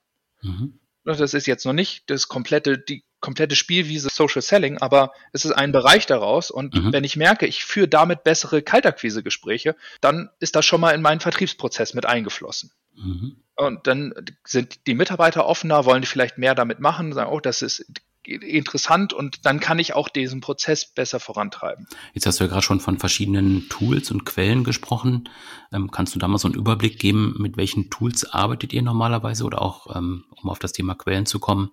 Mhm. 0.43 0.79
Das 1.05 1.33
ist 1.33 1.47
jetzt 1.47 1.65
noch 1.65 1.73
nicht 1.73 2.11
das 2.11 2.27
komplette, 2.27 2.79
die 2.79 3.05
komplette 3.21 3.57
Spielwiese 3.57 4.09
Social 4.11 4.43
Selling, 4.43 4.79
aber 4.79 5.13
es 5.33 5.45
ist 5.45 5.53
ein 5.53 5.73
Bereich 5.73 6.07
daraus. 6.07 6.51
Und 6.51 6.75
mhm. 6.75 6.93
wenn 6.93 7.05
ich 7.05 7.17
merke, 7.17 7.47
ich 7.47 7.65
führe 7.65 7.89
damit 7.89 8.25
bessere 8.25 8.63
Kaltakquise-Gespräche, 8.63 9.77
dann 10.01 10.31
ist 10.41 10.57
das 10.57 10.67
schon 10.67 10.81
mal 10.81 10.93
in 10.93 11.03
meinen 11.03 11.21
Vertriebsprozess 11.21 11.95
mit 11.95 12.07
eingeflossen. 12.07 12.73
Mhm. 12.95 13.37
Und 13.57 13.87
dann 13.87 14.13
sind 14.45 14.87
die 14.87 14.95
Mitarbeiter 14.95 15.47
offener, 15.47 15.85
wollen 15.85 16.05
vielleicht 16.05 16.39
mehr 16.39 16.55
damit 16.55 16.79
machen, 16.79 17.13
sagen, 17.13 17.31
oh, 17.33 17.41
das 17.41 17.63
ist 17.63 17.87
interessant 18.27 19.13
und 19.13 19.47
dann 19.47 19.61
kann 19.61 19.79
ich 19.79 19.95
auch 19.95 20.09
diesen 20.09 20.41
Prozess 20.41 20.85
besser 20.85 21.21
vorantreiben. 21.21 21.87
Jetzt 22.13 22.27
hast 22.27 22.41
du 22.41 22.45
ja 22.45 22.49
gerade 22.49 22.63
schon 22.63 22.81
von 22.81 22.99
verschiedenen 22.99 23.69
Tools 23.69 24.11
und 24.11 24.25
Quellen 24.25 24.65
gesprochen. 24.65 25.29
Ähm, 25.73 25.91
kannst 25.91 26.15
du 26.15 26.19
da 26.19 26.29
mal 26.29 26.39
so 26.39 26.49
einen 26.49 26.57
Überblick 26.57 26.99
geben, 26.99 27.37
mit 27.39 27.57
welchen 27.57 27.91
Tools 27.91 28.25
arbeitet 28.25 28.73
ihr 28.73 28.83
normalerweise 28.83 29.45
oder 29.45 29.63
auch, 29.63 29.95
ähm, 29.95 30.25
um 30.43 30.51
auf 30.51 30.59
das 30.59 30.73
Thema 30.73 30.95
Quellen 30.95 31.27
zu 31.27 31.39
kommen, 31.39 31.71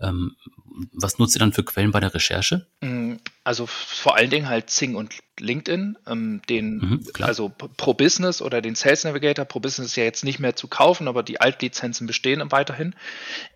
ähm, 0.00 0.36
was 0.92 1.18
nutzt 1.18 1.36
ihr 1.36 1.40
dann 1.40 1.52
für 1.52 1.64
Quellen 1.64 1.90
bei 1.90 2.00
der 2.00 2.14
Recherche? 2.14 2.66
Mm, 2.80 3.14
also 3.44 3.66
vor 3.66 4.16
allen 4.16 4.30
Dingen 4.30 4.48
halt 4.48 4.70
Zing 4.70 4.94
und 4.94 5.14
LinkedIn, 5.38 5.98
ähm, 6.06 6.42
den, 6.48 6.78
mhm, 6.78 7.06
also 7.20 7.48
Pro 7.48 7.94
Business 7.94 8.42
oder 8.42 8.60
den 8.60 8.74
Sales 8.74 9.04
Navigator. 9.04 9.44
Pro 9.44 9.60
Business 9.60 9.90
ist 9.90 9.96
ja 9.96 10.04
jetzt 10.04 10.24
nicht 10.24 10.38
mehr 10.38 10.56
zu 10.56 10.68
kaufen, 10.68 11.08
aber 11.08 11.22
die 11.22 11.40
Altlizenzen 11.40 12.06
bestehen 12.06 12.42
weiterhin. 12.50 12.94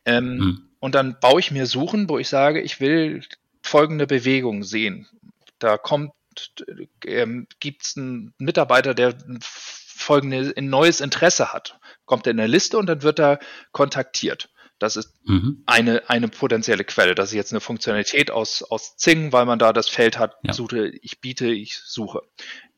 Ähm, 0.04 0.36
mhm. 0.36 0.62
Und 0.80 0.94
dann 0.94 1.18
baue 1.20 1.40
ich 1.40 1.50
mir 1.50 1.66
Suchen, 1.66 2.08
wo 2.08 2.18
ich 2.18 2.28
sage, 2.28 2.60
ich 2.60 2.80
will 2.80 3.22
folgende 3.62 4.06
Bewegung 4.06 4.62
sehen. 4.62 5.06
Da 5.58 5.76
kommt, 5.76 6.12
ähm, 7.04 7.46
gibt 7.60 7.84
es 7.84 7.96
einen 7.96 8.32
Mitarbeiter, 8.38 8.94
der 8.94 9.14
folgende, 9.40 10.54
ein 10.56 10.68
neues 10.68 11.00
Interesse 11.00 11.52
hat. 11.52 11.78
Kommt 12.04 12.26
er 12.26 12.30
in 12.30 12.36
der 12.36 12.48
Liste 12.48 12.78
und 12.78 12.86
dann 12.86 13.02
wird 13.02 13.18
er 13.18 13.40
kontaktiert. 13.72 14.48
Das 14.78 14.96
ist 14.96 15.14
mhm. 15.24 15.62
eine, 15.66 16.08
eine 16.08 16.28
potenzielle 16.28 16.84
Quelle. 16.84 17.14
Das 17.14 17.30
ist 17.30 17.34
jetzt 17.34 17.52
eine 17.52 17.60
Funktionalität 17.60 18.30
aus, 18.30 18.62
aus 18.62 18.96
Zing, 18.96 19.32
weil 19.32 19.44
man 19.44 19.58
da 19.58 19.72
das 19.72 19.88
Feld 19.88 20.18
hat, 20.18 20.36
ja. 20.42 20.52
suche, 20.52 20.88
ich 20.88 21.20
biete, 21.20 21.48
ich 21.48 21.78
suche. 21.78 22.22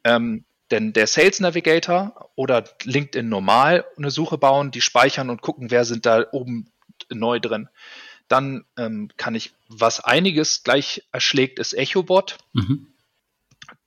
Ähm, 0.04 0.44
denn 0.70 0.92
der 0.92 1.06
Sales 1.06 1.40
Navigator 1.40 2.30
oder 2.36 2.64
LinkedIn 2.84 3.28
normal 3.28 3.84
eine 3.96 4.10
Suche 4.10 4.38
bauen, 4.38 4.70
die 4.70 4.80
speichern 4.80 5.28
und 5.28 5.42
gucken, 5.42 5.70
wer 5.70 5.84
sind 5.84 6.06
da 6.06 6.24
oben 6.32 6.70
neu 7.10 7.40
drin. 7.40 7.68
Dann 8.28 8.64
ähm, 8.76 9.10
kann 9.16 9.34
ich, 9.34 9.52
was 9.68 10.00
einiges 10.00 10.62
gleich 10.62 11.02
erschlägt, 11.10 11.58
ist 11.58 11.72
EchoBot. 11.72 12.38
Mhm. 12.52 12.86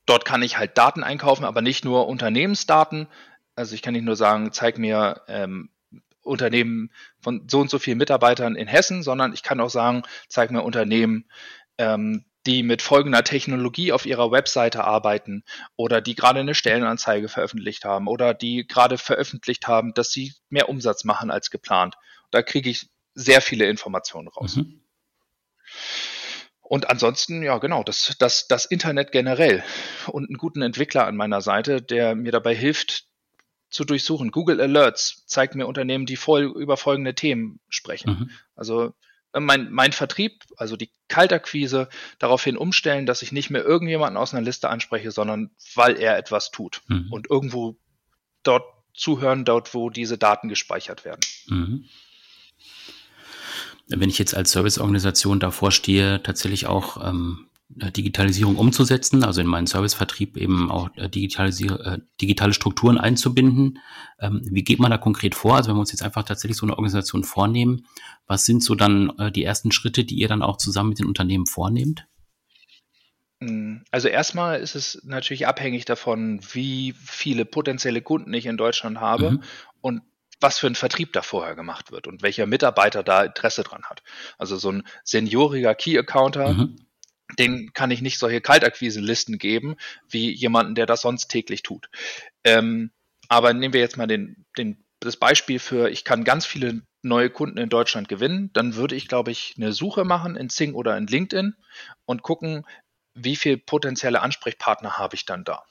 Dort 0.05 0.25
kann 0.25 0.41
ich 0.41 0.57
halt 0.57 0.77
Daten 0.77 1.03
einkaufen, 1.03 1.45
aber 1.45 1.61
nicht 1.61 1.85
nur 1.85 2.07
Unternehmensdaten. 2.07 3.07
Also 3.55 3.75
ich 3.75 3.81
kann 3.81 3.93
nicht 3.93 4.03
nur 4.03 4.17
sagen, 4.17 4.51
zeig 4.51 4.77
mir 4.77 5.21
ähm, 5.27 5.69
Unternehmen 6.23 6.91
von 7.21 7.47
so 7.49 7.59
und 7.59 7.69
so 7.69 7.79
vielen 7.79 7.97
Mitarbeitern 7.97 8.55
in 8.55 8.67
Hessen, 8.67 9.03
sondern 9.03 9.33
ich 9.33 9.43
kann 9.43 9.59
auch 9.59 9.69
sagen, 9.69 10.03
zeig 10.27 10.51
mir 10.51 10.63
Unternehmen, 10.63 11.25
ähm, 11.77 12.25
die 12.45 12.63
mit 12.63 12.81
folgender 12.81 13.23
Technologie 13.23 13.91
auf 13.91 14.05
ihrer 14.05 14.31
Webseite 14.31 14.83
arbeiten 14.83 15.43
oder 15.75 16.01
die 16.01 16.15
gerade 16.15 16.41
eine 16.41 16.55
Stellenanzeige 16.55 17.29
veröffentlicht 17.29 17.85
haben 17.85 18.07
oder 18.07 18.33
die 18.33 18.67
gerade 18.67 18.97
veröffentlicht 18.97 19.67
haben, 19.67 19.93
dass 19.93 20.11
sie 20.11 20.33
mehr 20.49 20.69
Umsatz 20.69 21.03
machen 21.03 21.31
als 21.31 21.51
geplant. 21.51 21.95
Da 22.31 22.41
kriege 22.41 22.69
ich 22.69 22.89
sehr 23.15 23.41
viele 23.41 23.65
Informationen 23.65 24.27
raus. 24.27 24.57
Mhm. 24.57 24.81
Und 26.61 26.89
ansonsten, 26.89 27.43
ja, 27.43 27.57
genau, 27.59 27.83
das, 27.83 28.15
das, 28.19 28.47
das 28.47 28.65
Internet 28.65 29.11
generell 29.11 29.63
und 30.07 30.29
einen 30.29 30.37
guten 30.37 30.61
Entwickler 30.61 31.05
an 31.05 31.15
meiner 31.15 31.41
Seite, 31.41 31.81
der 31.81 32.15
mir 32.15 32.31
dabei 32.31 32.55
hilft, 32.55 33.05
zu 33.73 33.85
durchsuchen. 33.85 34.31
Google 34.31 34.61
Alerts 34.61 35.25
zeigt 35.25 35.55
mir 35.55 35.65
Unternehmen, 35.65 36.05
die 36.05 36.15
voll 36.15 36.43
über 36.43 36.77
folgende 36.77 37.15
Themen 37.15 37.59
sprechen. 37.69 38.11
Mhm. 38.11 38.29
Also 38.55 38.93
mein, 39.33 39.71
mein 39.71 39.91
Vertrieb, 39.91 40.43
also 40.57 40.77
die 40.77 40.91
Kaltakquise, 41.07 41.89
daraufhin 42.19 42.55
umstellen, 42.55 43.07
dass 43.07 43.23
ich 43.23 43.31
nicht 43.31 43.49
mehr 43.49 43.65
irgendjemanden 43.65 44.17
aus 44.17 44.33
einer 44.33 44.43
Liste 44.43 44.69
anspreche, 44.69 45.11
sondern 45.11 45.49
weil 45.73 45.97
er 45.97 46.17
etwas 46.17 46.51
tut 46.51 46.83
mhm. 46.87 47.07
und 47.11 47.29
irgendwo 47.29 47.75
dort 48.43 48.63
zuhören, 48.93 49.43
dort, 49.43 49.73
wo 49.73 49.89
diese 49.89 50.19
Daten 50.19 50.49
gespeichert 50.49 51.03
werden. 51.03 51.21
Mhm. 51.47 51.85
Wenn 53.87 54.09
ich 54.09 54.19
jetzt 54.19 54.35
als 54.35 54.51
Serviceorganisation 54.51 55.39
davor 55.39 55.71
stehe, 55.71 56.21
tatsächlich 56.21 56.67
auch 56.67 57.03
ähm, 57.03 57.47
äh, 57.47 57.52
Digitalisierung 57.75 58.55
umzusetzen, 58.55 59.23
also 59.23 59.41
in 59.41 59.47
meinen 59.47 59.67
Servicevertrieb 59.67 60.37
eben 60.37 60.71
auch 60.71 60.89
äh, 60.95 61.05
äh, 61.05 61.99
digitale 62.21 62.53
Strukturen 62.53 62.97
einzubinden. 62.97 63.79
Ähm, 64.19 64.41
wie 64.43 64.63
geht 64.63 64.79
man 64.79 64.91
da 64.91 64.97
konkret 64.97 65.35
vor? 65.35 65.55
Also 65.55 65.69
wenn 65.69 65.75
wir 65.75 65.81
uns 65.81 65.91
jetzt 65.91 66.03
einfach 66.03 66.23
tatsächlich 66.23 66.57
so 66.57 66.65
eine 66.65 66.73
Organisation 66.73 67.23
vornehmen, 67.23 67.85
was 68.27 68.45
sind 68.45 68.63
so 68.63 68.75
dann 68.75 69.11
äh, 69.17 69.31
die 69.31 69.43
ersten 69.43 69.71
Schritte, 69.71 70.03
die 70.03 70.15
ihr 70.15 70.27
dann 70.27 70.41
auch 70.41 70.57
zusammen 70.57 70.89
mit 70.89 70.99
den 70.99 71.07
Unternehmen 71.07 71.45
vornehmt? 71.45 72.05
Hm, 73.41 73.83
also 73.91 74.07
erstmal 74.07 74.59
ist 74.59 74.75
es 74.75 75.01
natürlich 75.03 75.47
abhängig 75.47 75.85
davon, 75.85 76.39
wie 76.51 76.93
viele 76.99 77.45
potenzielle 77.45 78.01
Kunden 78.01 78.33
ich 78.33 78.45
in 78.45 78.57
Deutschland 78.57 78.99
habe 78.99 79.31
mhm. 79.31 79.43
und 79.81 80.01
was 80.39 80.59
für 80.59 80.67
ein 80.67 80.75
Vertrieb 80.75 81.13
da 81.13 81.21
vorher 81.21 81.55
gemacht 81.55 81.91
wird 81.91 82.05
und 82.05 82.21
welcher 82.21 82.45
Mitarbeiter 82.45 83.01
da 83.01 83.23
Interesse 83.23 83.63
dran 83.63 83.83
hat. 83.89 84.03
Also 84.37 84.57
so 84.57 84.71
ein 84.71 84.83
senioriger 85.03 85.73
Key-Accounter, 85.73 86.53
mhm 86.53 86.77
den 87.39 87.73
kann 87.73 87.91
ich 87.91 88.01
nicht 88.01 88.19
solche 88.19 88.41
Kaltakquise-Listen 88.41 89.37
geben, 89.37 89.75
wie 90.09 90.31
jemanden, 90.31 90.75
der 90.75 90.85
das 90.85 91.01
sonst 91.01 91.27
täglich 91.27 91.63
tut. 91.63 91.89
Ähm, 92.43 92.91
aber 93.29 93.53
nehmen 93.53 93.73
wir 93.73 93.81
jetzt 93.81 93.97
mal 93.97 94.07
den, 94.07 94.45
den, 94.57 94.83
das 94.99 95.17
Beispiel 95.17 95.59
für, 95.59 95.89
ich 95.89 96.03
kann 96.03 96.23
ganz 96.23 96.45
viele 96.45 96.81
neue 97.01 97.29
Kunden 97.29 97.57
in 97.57 97.69
Deutschland 97.69 98.07
gewinnen, 98.07 98.51
dann 98.53 98.75
würde 98.75 98.95
ich, 98.95 99.07
glaube 99.07 99.31
ich, 99.31 99.55
eine 99.57 99.73
Suche 99.73 100.05
machen 100.05 100.35
in 100.35 100.49
Zing 100.49 100.73
oder 100.73 100.97
in 100.97 101.07
LinkedIn 101.07 101.55
und 102.05 102.21
gucken, 102.21 102.65
wie 103.13 103.35
viele 103.35 103.57
potenzielle 103.57 104.21
Ansprechpartner 104.21 104.97
habe 104.97 105.15
ich 105.15 105.25
dann 105.25 105.43
da. 105.43 105.63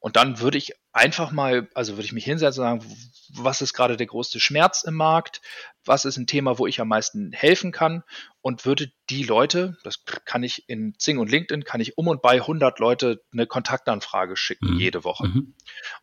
Und 0.00 0.16
dann 0.16 0.40
würde 0.40 0.58
ich 0.58 0.72
einfach 0.92 1.32
mal, 1.32 1.68
also 1.74 1.94
würde 1.94 2.04
ich 2.04 2.12
mich 2.12 2.24
hinsetzen 2.24 2.62
und 2.62 2.80
sagen, 2.80 2.96
was 3.34 3.60
ist 3.60 3.74
gerade 3.74 3.96
der 3.96 4.06
größte 4.06 4.40
Schmerz 4.40 4.82
im 4.84 4.94
Markt? 4.94 5.40
Was 5.84 6.04
ist 6.04 6.16
ein 6.16 6.26
Thema, 6.26 6.58
wo 6.58 6.66
ich 6.66 6.80
am 6.80 6.88
meisten 6.88 7.32
helfen 7.32 7.72
kann? 7.72 8.02
Und 8.40 8.64
würde 8.64 8.90
die 9.10 9.22
Leute, 9.22 9.76
das 9.82 10.04
kann 10.24 10.42
ich 10.42 10.68
in 10.68 10.94
Zing 10.98 11.18
und 11.18 11.30
LinkedIn, 11.30 11.64
kann 11.64 11.80
ich 11.80 11.98
um 11.98 12.08
und 12.08 12.22
bei 12.22 12.34
100 12.34 12.78
Leute 12.78 13.22
eine 13.32 13.46
Kontaktanfrage 13.46 14.36
schicken, 14.36 14.74
mhm. 14.74 14.80
jede 14.80 15.04
Woche. 15.04 15.28
Mhm. 15.28 15.54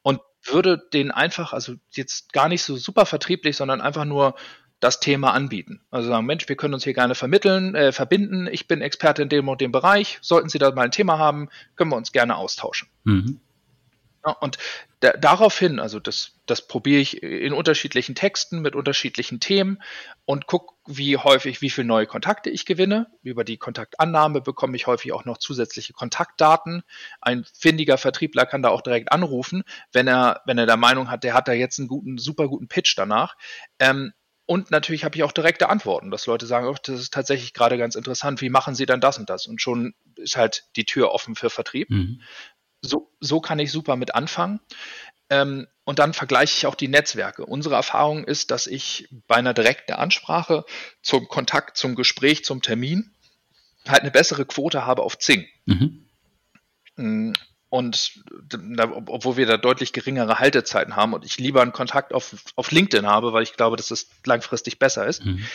Und 0.02 0.22
würde 0.46 0.78
den 0.92 1.12
einfach, 1.12 1.54
also 1.54 1.76
jetzt 1.92 2.34
gar 2.34 2.50
nicht 2.50 2.64
so 2.64 2.76
super 2.76 3.06
vertrieblich, 3.06 3.56
sondern 3.56 3.82
einfach 3.82 4.06
nur 4.06 4.36
das 4.84 5.00
Thema 5.00 5.32
anbieten. 5.32 5.82
Also 5.92 6.10
sagen, 6.10 6.26
Mensch, 6.26 6.50
wir 6.50 6.58
können 6.58 6.74
uns 6.74 6.84
hier 6.84 6.94
gerne 6.94 7.16
vermitteln, 7.16 7.74
äh, 7.74 7.94
verbinden. 7.94 8.48
Ich 8.52 8.68
bin 8.68 8.82
Experte 8.82 9.22
in 9.22 9.30
dem 9.30 9.48
und 9.48 9.62
dem 9.62 9.72
Bereich. 9.72 10.20
Sollten 10.22 10.50
Sie 10.50 10.60
da 10.60 10.72
mal 10.72 10.84
ein 10.84 10.92
Thema 10.92 11.18
haben, 11.18 11.48
können 11.76 11.90
wir 11.92 11.96
uns 11.96 12.12
gerne 12.12 12.36
austauschen. 12.36 12.90
Mhm. 13.06 13.40
Ja, 14.26 14.32
und 14.40 14.58
da, 15.02 15.12
daraufhin, 15.14 15.80
also 15.80 16.00
das, 16.00 16.40
das 16.46 16.66
probiere 16.68 17.02
ich 17.02 17.22
in 17.22 17.52
unterschiedlichen 17.52 18.16
Texten 18.16 18.62
mit 18.62 18.76
unterschiedlichen 18.76 19.42
Themen 19.42 19.82
und 20.26 20.48
gucke, 20.48 20.74
wie 20.86 21.18
häufig, 21.18 21.62
wie 21.62 21.70
viele 21.70 21.88
neue 21.88 22.06
Kontakte 22.06 22.50
ich 22.50 22.66
gewinne. 22.66 23.08
Über 23.22 23.44
die 23.44 23.58
Kontaktannahme 23.58 24.42
bekomme 24.42 24.78
ich 24.78 24.88
häufig 24.88 25.12
auch 25.12 25.26
noch 25.26 25.38
zusätzliche 25.38 25.92
Kontaktdaten. 25.94 26.84
Ein 27.22 27.46
findiger 27.54 27.98
Vertriebler 27.98 28.46
kann 28.46 28.62
da 28.62 28.70
auch 28.70 28.82
direkt 28.82 29.12
anrufen, 29.12 29.64
wenn 29.92 30.08
er, 30.08 30.42
wenn 30.46 30.58
er 30.58 30.66
der 30.66 30.78
Meinung 30.78 31.12
hat, 31.12 31.24
der 31.26 31.34
hat 31.34 31.50
da 31.50 31.54
jetzt 31.54 31.80
einen 31.80 31.90
guten, 31.90 32.18
super 32.18 32.48
guten 32.48 32.70
Pitch 32.70 32.98
danach. 32.98 33.36
Ähm, 33.80 34.14
und 34.46 34.72
natürlich 34.72 35.06
habe 35.06 35.16
ich 35.16 35.24
auch 35.24 35.32
direkte 35.32 35.70
Antworten, 35.70 36.12
dass 36.12 36.28
Leute 36.28 36.46
sagen, 36.46 36.68
oh, 36.68 36.76
das 36.84 37.00
ist 37.00 37.14
tatsächlich 37.14 37.54
gerade 37.54 37.78
ganz 37.78 37.96
interessant, 37.96 38.42
wie 38.42 38.50
machen 38.50 38.76
Sie 38.76 38.86
dann 38.86 39.00
das 39.00 39.18
und 39.18 39.30
das? 39.30 39.48
Und 39.48 39.62
schon 39.62 39.96
ist 40.18 40.36
halt 40.36 40.66
die 40.76 40.84
Tür 40.86 41.12
offen 41.12 41.36
für 41.36 41.50
Vertrieb. 41.50 41.90
Mhm 41.90 42.22
so, 43.24 43.40
kann 43.40 43.60
ich 43.60 43.72
super 43.72 43.96
mit 43.96 44.16
anfangen. 44.16 44.60
Ähm, 45.30 45.68
und 45.86 46.00
dann 46.00 46.14
vergleiche 46.14 46.56
ich 46.58 46.66
auch 46.66 46.76
die 46.76 46.88
Netzwerke. 46.88 47.46
Unsere 47.46 47.76
Erfahrung 47.76 48.24
ist, 48.24 48.52
dass 48.52 48.68
ich 48.68 49.08
bei 49.28 49.36
einer 49.36 49.54
direkten 49.54 49.94
Ansprache 49.94 50.66
zum 51.02 51.28
Kontakt, 51.28 51.78
zum 51.78 51.96
Gespräch, 51.96 52.46
zum 52.46 52.62
Termin 52.62 53.12
halt 53.88 54.02
eine 54.02 54.12
bessere 54.12 54.46
Quote 54.46 54.86
habe 54.86 55.04
auf 55.04 55.18
Zing. 55.18 55.46
Mhm. 55.66 56.06
Mm, 56.96 57.34
und 57.70 58.24
obwohl 59.08 59.36
wir 59.36 59.48
da 59.48 59.58
deutlich 59.58 59.94
geringere 59.94 60.40
Haltezeiten 60.40 60.96
haben 60.96 61.14
und 61.14 61.26
ich 61.26 61.40
lieber 61.40 61.62
einen 61.62 61.72
Kontakt 61.72 62.14
auf, 62.14 62.36
auf 62.56 62.72
LinkedIn 62.72 63.08
habe, 63.08 63.34
weil 63.34 63.44
ich 63.44 63.54
glaube, 63.54 63.78
dass 63.78 63.90
es 63.90 64.10
langfristig 64.26 64.78
besser 64.78 65.08
ist. 65.08 65.26
Mhm. 65.26 65.46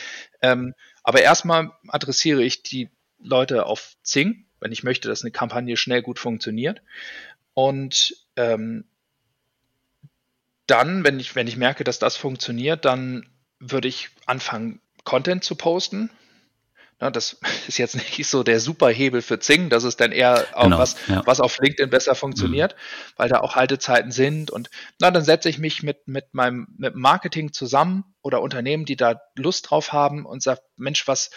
Ähm, 0.42 0.75
aber 1.04 1.22
erstmal 1.22 1.72
adressiere 1.87 2.42
ich 2.42 2.62
die 2.62 2.90
Leute 3.18 3.66
auf 3.66 3.94
Zing 4.02 4.48
wenn 4.60 4.72
ich 4.72 4.82
möchte, 4.82 5.08
dass 5.08 5.22
eine 5.22 5.30
Kampagne 5.30 5.76
schnell 5.76 6.02
gut 6.02 6.18
funktioniert. 6.18 6.82
Und 7.58 8.14
ähm, 8.36 8.84
dann, 10.68 11.02
wenn 11.02 11.18
ich, 11.18 11.34
wenn 11.34 11.48
ich 11.48 11.56
merke, 11.56 11.82
dass 11.82 11.98
das 11.98 12.16
funktioniert, 12.16 12.84
dann 12.84 13.28
würde 13.58 13.88
ich 13.88 14.10
anfangen, 14.26 14.80
Content 15.02 15.42
zu 15.42 15.56
posten. 15.56 16.08
Na, 17.00 17.10
das 17.10 17.40
ist 17.66 17.78
jetzt 17.78 17.96
nicht 17.96 18.28
so 18.28 18.44
der 18.44 18.60
Superhebel 18.60 19.22
für 19.22 19.40
Zing, 19.40 19.70
das 19.70 19.82
ist 19.82 20.00
dann 20.00 20.12
eher 20.12 20.46
auch 20.52 20.62
genau, 20.62 20.78
was, 20.78 20.94
ja. 21.08 21.22
was 21.26 21.40
auf 21.40 21.58
LinkedIn 21.58 21.90
besser 21.90 22.14
funktioniert, 22.14 22.74
mhm. 22.76 23.12
weil 23.16 23.28
da 23.28 23.40
auch 23.40 23.56
Haltezeiten 23.56 24.12
sind. 24.12 24.52
Und 24.52 24.70
na, 25.00 25.10
dann 25.10 25.24
setze 25.24 25.48
ich 25.48 25.58
mich 25.58 25.82
mit, 25.82 26.06
mit 26.06 26.34
meinem 26.34 26.68
mit 26.78 26.94
Marketing 26.94 27.52
zusammen 27.52 28.04
oder 28.22 28.40
Unternehmen, 28.40 28.84
die 28.84 28.94
da 28.94 29.20
Lust 29.34 29.68
drauf 29.68 29.92
haben 29.92 30.26
und 30.26 30.44
sage, 30.44 30.60
Mensch, 30.76 31.08
was, 31.08 31.30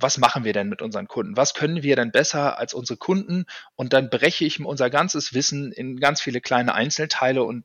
was 0.00 0.18
machen 0.18 0.44
wir 0.44 0.52
denn 0.52 0.68
mit 0.68 0.82
unseren 0.82 1.08
Kunden? 1.08 1.36
Was 1.36 1.54
können 1.54 1.82
wir 1.82 1.96
denn 1.96 2.10
besser 2.12 2.58
als 2.58 2.74
unsere 2.74 2.96
Kunden? 2.96 3.44
Und 3.76 3.92
dann 3.92 4.10
breche 4.10 4.44
ich 4.44 4.60
unser 4.60 4.90
ganzes 4.90 5.34
Wissen 5.34 5.72
in 5.72 5.98
ganz 5.98 6.20
viele 6.20 6.40
kleine 6.40 6.74
Einzelteile 6.74 7.44
und 7.44 7.64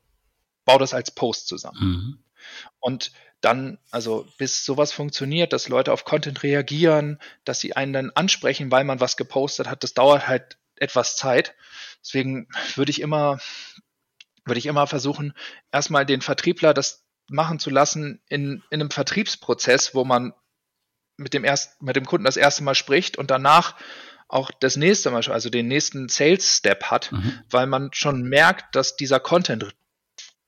baue 0.64 0.78
das 0.78 0.94
als 0.94 1.10
Post 1.10 1.48
zusammen. 1.48 1.78
Mhm. 1.80 2.18
Und 2.80 3.12
dann, 3.40 3.78
also 3.90 4.26
bis 4.38 4.64
sowas 4.64 4.92
funktioniert, 4.92 5.52
dass 5.52 5.68
Leute 5.68 5.92
auf 5.92 6.04
Content 6.04 6.42
reagieren, 6.42 7.18
dass 7.44 7.60
sie 7.60 7.76
einen 7.76 7.92
dann 7.92 8.10
ansprechen, 8.10 8.70
weil 8.70 8.84
man 8.84 9.00
was 9.00 9.16
gepostet 9.16 9.68
hat, 9.68 9.82
das 9.82 9.94
dauert 9.94 10.26
halt 10.26 10.58
etwas 10.76 11.16
Zeit. 11.16 11.54
Deswegen 12.02 12.48
würde 12.74 12.90
ich 12.90 13.00
immer, 13.00 13.38
würde 14.44 14.58
ich 14.58 14.66
immer 14.66 14.86
versuchen, 14.86 15.34
erstmal 15.72 16.06
den 16.06 16.22
Vertriebler 16.22 16.74
das 16.74 17.04
machen 17.28 17.58
zu 17.58 17.70
lassen 17.70 18.20
in, 18.28 18.62
in 18.70 18.80
einem 18.80 18.90
Vertriebsprozess, 18.90 19.94
wo 19.94 20.04
man 20.04 20.32
mit 21.16 21.34
dem 21.34 21.44
ersten, 21.44 21.84
mit 21.84 21.96
dem 21.96 22.06
Kunden 22.06 22.24
das 22.24 22.36
erste 22.36 22.62
Mal 22.62 22.74
spricht 22.74 23.16
und 23.18 23.30
danach 23.30 23.74
auch 24.28 24.50
das 24.60 24.76
nächste 24.76 25.10
Mal, 25.10 25.22
also 25.28 25.50
den 25.50 25.68
nächsten 25.68 26.08
Sales 26.08 26.58
Step 26.58 26.84
hat, 26.84 27.12
mhm. 27.12 27.40
weil 27.48 27.66
man 27.66 27.90
schon 27.92 28.22
merkt, 28.24 28.74
dass 28.74 28.96
dieser 28.96 29.20
Content 29.20 29.74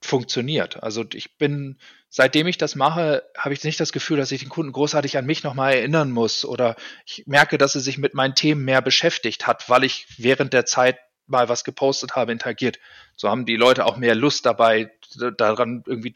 funktioniert. 0.01 0.83
Also 0.83 1.05
ich 1.13 1.39
bin, 1.39 1.79
seitdem 2.09 2.47
ich 2.47 2.59
das 2.59 2.75
mache, 2.75 3.25
habe 3.37 3.55
ich 3.55 3.65
nicht 3.65 3.81
das 3.81 3.93
Gefühl, 3.93 4.17
dass 4.17 4.33
ich 4.33 4.41
den 4.41 4.49
Kunden 4.49 4.73
großartig 4.73 5.17
an 5.17 5.27
mich 5.27 5.43
nochmal 5.43 5.75
erinnern 5.75 6.11
muss 6.11 6.45
oder 6.45 6.77
ich 7.05 7.25
merke, 7.27 7.59
dass 7.59 7.75
er 7.75 7.81
sich 7.81 7.99
mit 7.99 8.15
meinen 8.15 8.35
Themen 8.35 8.65
mehr 8.65 8.83
beschäftigt 8.83 9.47
hat, 9.47 9.69
weil 9.69 9.85
ich 9.85 10.07
während 10.17 10.53
der 10.53 10.67
Zeit 10.67 10.99
mal 11.27 11.49
was 11.49 11.65
gepostet 11.65 12.17
habe, 12.17 12.33
interagiert. 12.33 12.79
So 13.17 13.29
haben 13.29 13.45
die 13.45 13.57
Leute 13.57 13.85
auch 13.85 13.97
mehr 13.97 14.15
Lust 14.15 14.47
dabei, 14.47 14.91
daran 15.37 15.83
irgendwie 15.87 16.15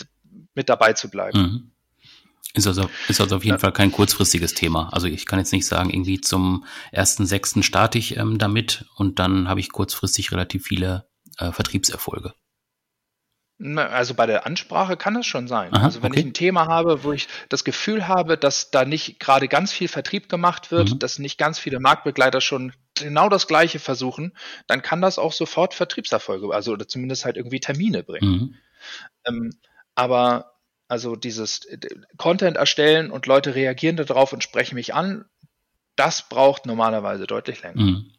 mit 0.55 0.69
dabei 0.69 0.95
zu 0.95 1.11
bleiben. 1.11 1.39
Mhm. 1.39 1.72
Ist 2.55 2.67
also, 2.67 2.91
ist 3.09 3.21
also 3.21 3.37
auf 3.37 3.45
jeden 3.45 3.55
ja. 3.55 3.59
Fall 3.59 3.73
kein 3.73 3.93
kurzfristiges 3.93 4.53
Thema. 4.53 4.91
Also 4.93 5.07
ich 5.07 5.25
kann 5.25 5.39
jetzt 5.39 5.53
nicht 5.53 5.67
sagen, 5.67 5.89
irgendwie 5.91 6.21
zum 6.21 6.65
ersten 6.91 7.25
sechsten 7.25 7.63
starte 7.63 7.99
ich 7.99 8.17
ähm, 8.19 8.39
damit 8.39 8.85
und 8.97 9.19
dann 9.19 9.49
habe 9.49 9.61
ich 9.61 9.73
kurzfristig 9.73 10.33
relativ 10.33 10.67
viele 10.67 11.09
äh, 11.39 11.51
Vertriebserfolge. 11.51 12.35
Also 13.77 14.15
bei 14.15 14.27
der 14.27 14.45
Ansprache 14.45 14.97
kann 14.97 15.15
es 15.17 15.27
schon 15.27 15.47
sein. 15.47 15.73
Aha, 15.73 15.85
also 15.85 16.03
wenn 16.03 16.11
okay. 16.11 16.21
ich 16.21 16.27
ein 16.27 16.35
Thema 16.35 16.67
habe, 16.67 17.05
wo 17.05 17.13
ich 17.13 17.29
das 17.49 17.63
Gefühl 17.63 18.09
habe, 18.09 18.37
dass 18.37 18.71
da 18.71 18.85
nicht 18.85 19.21
gerade 19.21 19.47
ganz 19.47 19.73
viel 19.73 19.89
Vertrieb 19.89 20.29
gemacht 20.29 20.73
wird, 20.73 20.91
mhm. 20.91 20.99
dass 20.99 21.19
nicht 21.19 21.39
ganz 21.39 21.59
viele 21.59 21.79
Marktbegleiter 21.79 22.41
schon 22.41 22.73
genau 22.95 23.29
das 23.29 23.47
Gleiche 23.47 23.79
versuchen, 23.79 24.37
dann 24.67 24.83
kann 24.83 25.01
das 25.01 25.19
auch 25.19 25.33
sofort 25.33 25.75
Vertriebserfolge, 25.75 26.53
also 26.53 26.73
oder 26.73 26.89
zumindest 26.89 27.25
halt 27.25 27.37
irgendwie 27.37 27.61
Termine 27.61 28.03
bringen. 28.03 28.31
Mhm. 28.31 28.55
Ähm, 29.27 29.51
aber 29.95 30.52
also 30.93 31.17
dieses 31.17 31.65
äh, 31.65 31.79
Content 32.19 32.59
erstellen 32.59 33.11
und 33.11 33.27
Leute 33.27 33.55
reagieren 33.55 33.97
darauf 33.97 34.35
und 34.35 34.43
sprechen 34.43 34.75
mich 34.75 34.93
an, 34.93 35.25
das 35.97 36.29
braucht 36.29 36.67
normalerweise 36.67 37.27
deutlich 37.27 37.63
länger. 37.63 37.81
Mhm. 37.81 38.13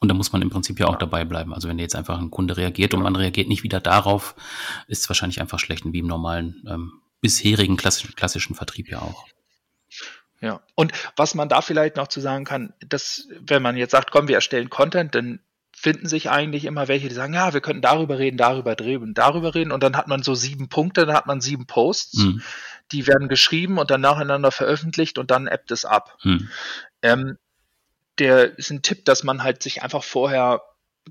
Und 0.00 0.08
da 0.08 0.14
muss 0.14 0.32
man 0.32 0.42
im 0.42 0.50
Prinzip 0.50 0.80
ja 0.80 0.86
auch 0.86 0.94
ja. 0.94 0.98
dabei 0.98 1.24
bleiben. 1.24 1.54
Also 1.54 1.68
wenn 1.68 1.78
jetzt 1.78 1.94
einfach 1.94 2.18
ein 2.18 2.32
Kunde 2.32 2.56
reagiert 2.56 2.94
und 2.94 3.02
man 3.02 3.14
reagiert 3.14 3.46
nicht 3.46 3.62
wieder 3.62 3.80
darauf, 3.80 4.34
ist 4.88 5.02
es 5.02 5.08
wahrscheinlich 5.08 5.40
einfach 5.40 5.60
schlecht, 5.60 5.84
wie 5.84 6.00
im 6.00 6.08
normalen 6.08 6.64
ähm, 6.68 7.00
bisherigen 7.20 7.76
klassischen, 7.76 8.16
klassischen 8.16 8.56
Vertrieb 8.56 8.88
ja 8.88 8.98
auch. 9.02 9.24
Ja, 10.40 10.62
und 10.74 10.90
was 11.14 11.36
man 11.36 11.48
da 11.48 11.62
vielleicht 11.62 11.94
noch 11.94 12.08
zu 12.08 12.20
sagen 12.20 12.44
kann, 12.44 12.74
dass 12.80 13.28
wenn 13.38 13.62
man 13.62 13.76
jetzt 13.76 13.92
sagt, 13.92 14.10
komm, 14.10 14.26
wir 14.26 14.34
erstellen 14.34 14.68
Content, 14.68 15.14
dann 15.14 15.38
finden 15.78 16.08
sich 16.08 16.30
eigentlich 16.30 16.64
immer 16.64 16.88
welche, 16.88 17.08
die 17.08 17.14
sagen, 17.14 17.34
ja, 17.34 17.52
wir 17.52 17.60
könnten 17.60 17.82
darüber 17.82 18.18
reden, 18.18 18.38
darüber 18.38 18.74
drehen, 18.74 19.12
darüber 19.12 19.54
reden 19.54 19.72
und 19.72 19.82
dann 19.82 19.96
hat 19.96 20.08
man 20.08 20.22
so 20.22 20.34
sieben 20.34 20.68
Punkte, 20.68 21.04
dann 21.04 21.14
hat 21.14 21.26
man 21.26 21.40
sieben 21.40 21.66
Posts. 21.66 22.18
Mhm. 22.18 22.42
die 22.92 23.06
werden 23.06 23.28
geschrieben 23.28 23.78
und 23.78 23.90
dann 23.90 24.00
nacheinander 24.00 24.52
veröffentlicht 24.52 25.18
und 25.18 25.32
dann 25.32 25.48
appt 25.48 25.72
es 25.72 25.84
ab. 25.84 26.16
Hm. 26.22 26.48
Ähm, 27.02 27.36
der 28.18 28.56
ist 28.58 28.70
ein 28.70 28.82
Tipp, 28.82 29.04
dass 29.04 29.24
man 29.24 29.42
halt 29.42 29.60
sich 29.62 29.82
einfach 29.82 30.04
vorher 30.04 30.62